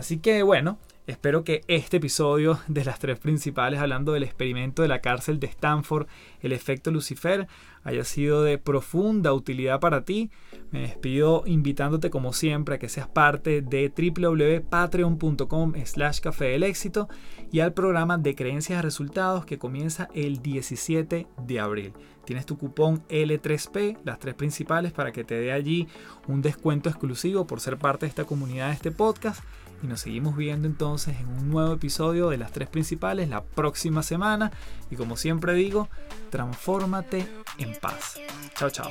Así 0.00 0.16
que 0.18 0.42
bueno, 0.42 0.78
Espero 1.10 1.42
que 1.42 1.62
este 1.66 1.96
episodio 1.96 2.60
de 2.68 2.84
las 2.84 3.00
tres 3.00 3.18
principales 3.18 3.80
hablando 3.80 4.12
del 4.12 4.22
experimento 4.22 4.82
de 4.82 4.88
la 4.88 5.00
cárcel 5.00 5.40
de 5.40 5.48
Stanford, 5.48 6.06
el 6.40 6.52
efecto 6.52 6.92
Lucifer, 6.92 7.48
haya 7.82 8.04
sido 8.04 8.44
de 8.44 8.58
profunda 8.58 9.32
utilidad 9.32 9.80
para 9.80 10.04
ti. 10.04 10.30
Me 10.70 10.82
despido 10.82 11.42
invitándote 11.46 12.10
como 12.10 12.32
siempre 12.32 12.76
a 12.76 12.78
que 12.78 12.88
seas 12.88 13.08
parte 13.08 13.60
de 13.60 13.90
www.patreon.com 13.90 15.72
slash 15.84 16.20
café 16.20 16.44
del 16.44 16.62
éxito 16.62 17.08
y 17.50 17.58
al 17.58 17.72
programa 17.72 18.16
de 18.16 18.36
creencias 18.36 18.78
y 18.78 18.82
resultados 18.82 19.44
que 19.44 19.58
comienza 19.58 20.08
el 20.14 20.40
17 20.42 21.26
de 21.44 21.60
abril. 21.60 21.92
Tienes 22.24 22.46
tu 22.46 22.56
cupón 22.56 23.02
L3P, 23.08 23.98
las 24.04 24.20
tres 24.20 24.36
principales, 24.36 24.92
para 24.92 25.10
que 25.10 25.24
te 25.24 25.34
dé 25.34 25.50
allí 25.50 25.88
un 26.28 26.40
descuento 26.40 26.88
exclusivo 26.88 27.48
por 27.48 27.58
ser 27.58 27.78
parte 27.78 28.06
de 28.06 28.10
esta 28.10 28.24
comunidad 28.26 28.68
de 28.68 28.74
este 28.74 28.92
podcast 28.92 29.42
y 29.82 29.86
nos 29.86 30.00
seguimos 30.00 30.36
viendo 30.36 30.68
entonces 30.68 31.18
en 31.18 31.28
un 31.28 31.50
nuevo 31.50 31.72
episodio 31.74 32.28
de 32.28 32.36
las 32.36 32.52
tres 32.52 32.68
principales 32.68 33.28
la 33.28 33.42
próxima 33.42 34.02
semana 34.02 34.52
y 34.90 34.96
como 34.96 35.16
siempre 35.16 35.54
digo, 35.54 35.88
transfórmate 36.30 37.26
en 37.58 37.74
paz. 37.80 38.20
Chao, 38.54 38.70
chao. 38.70 38.90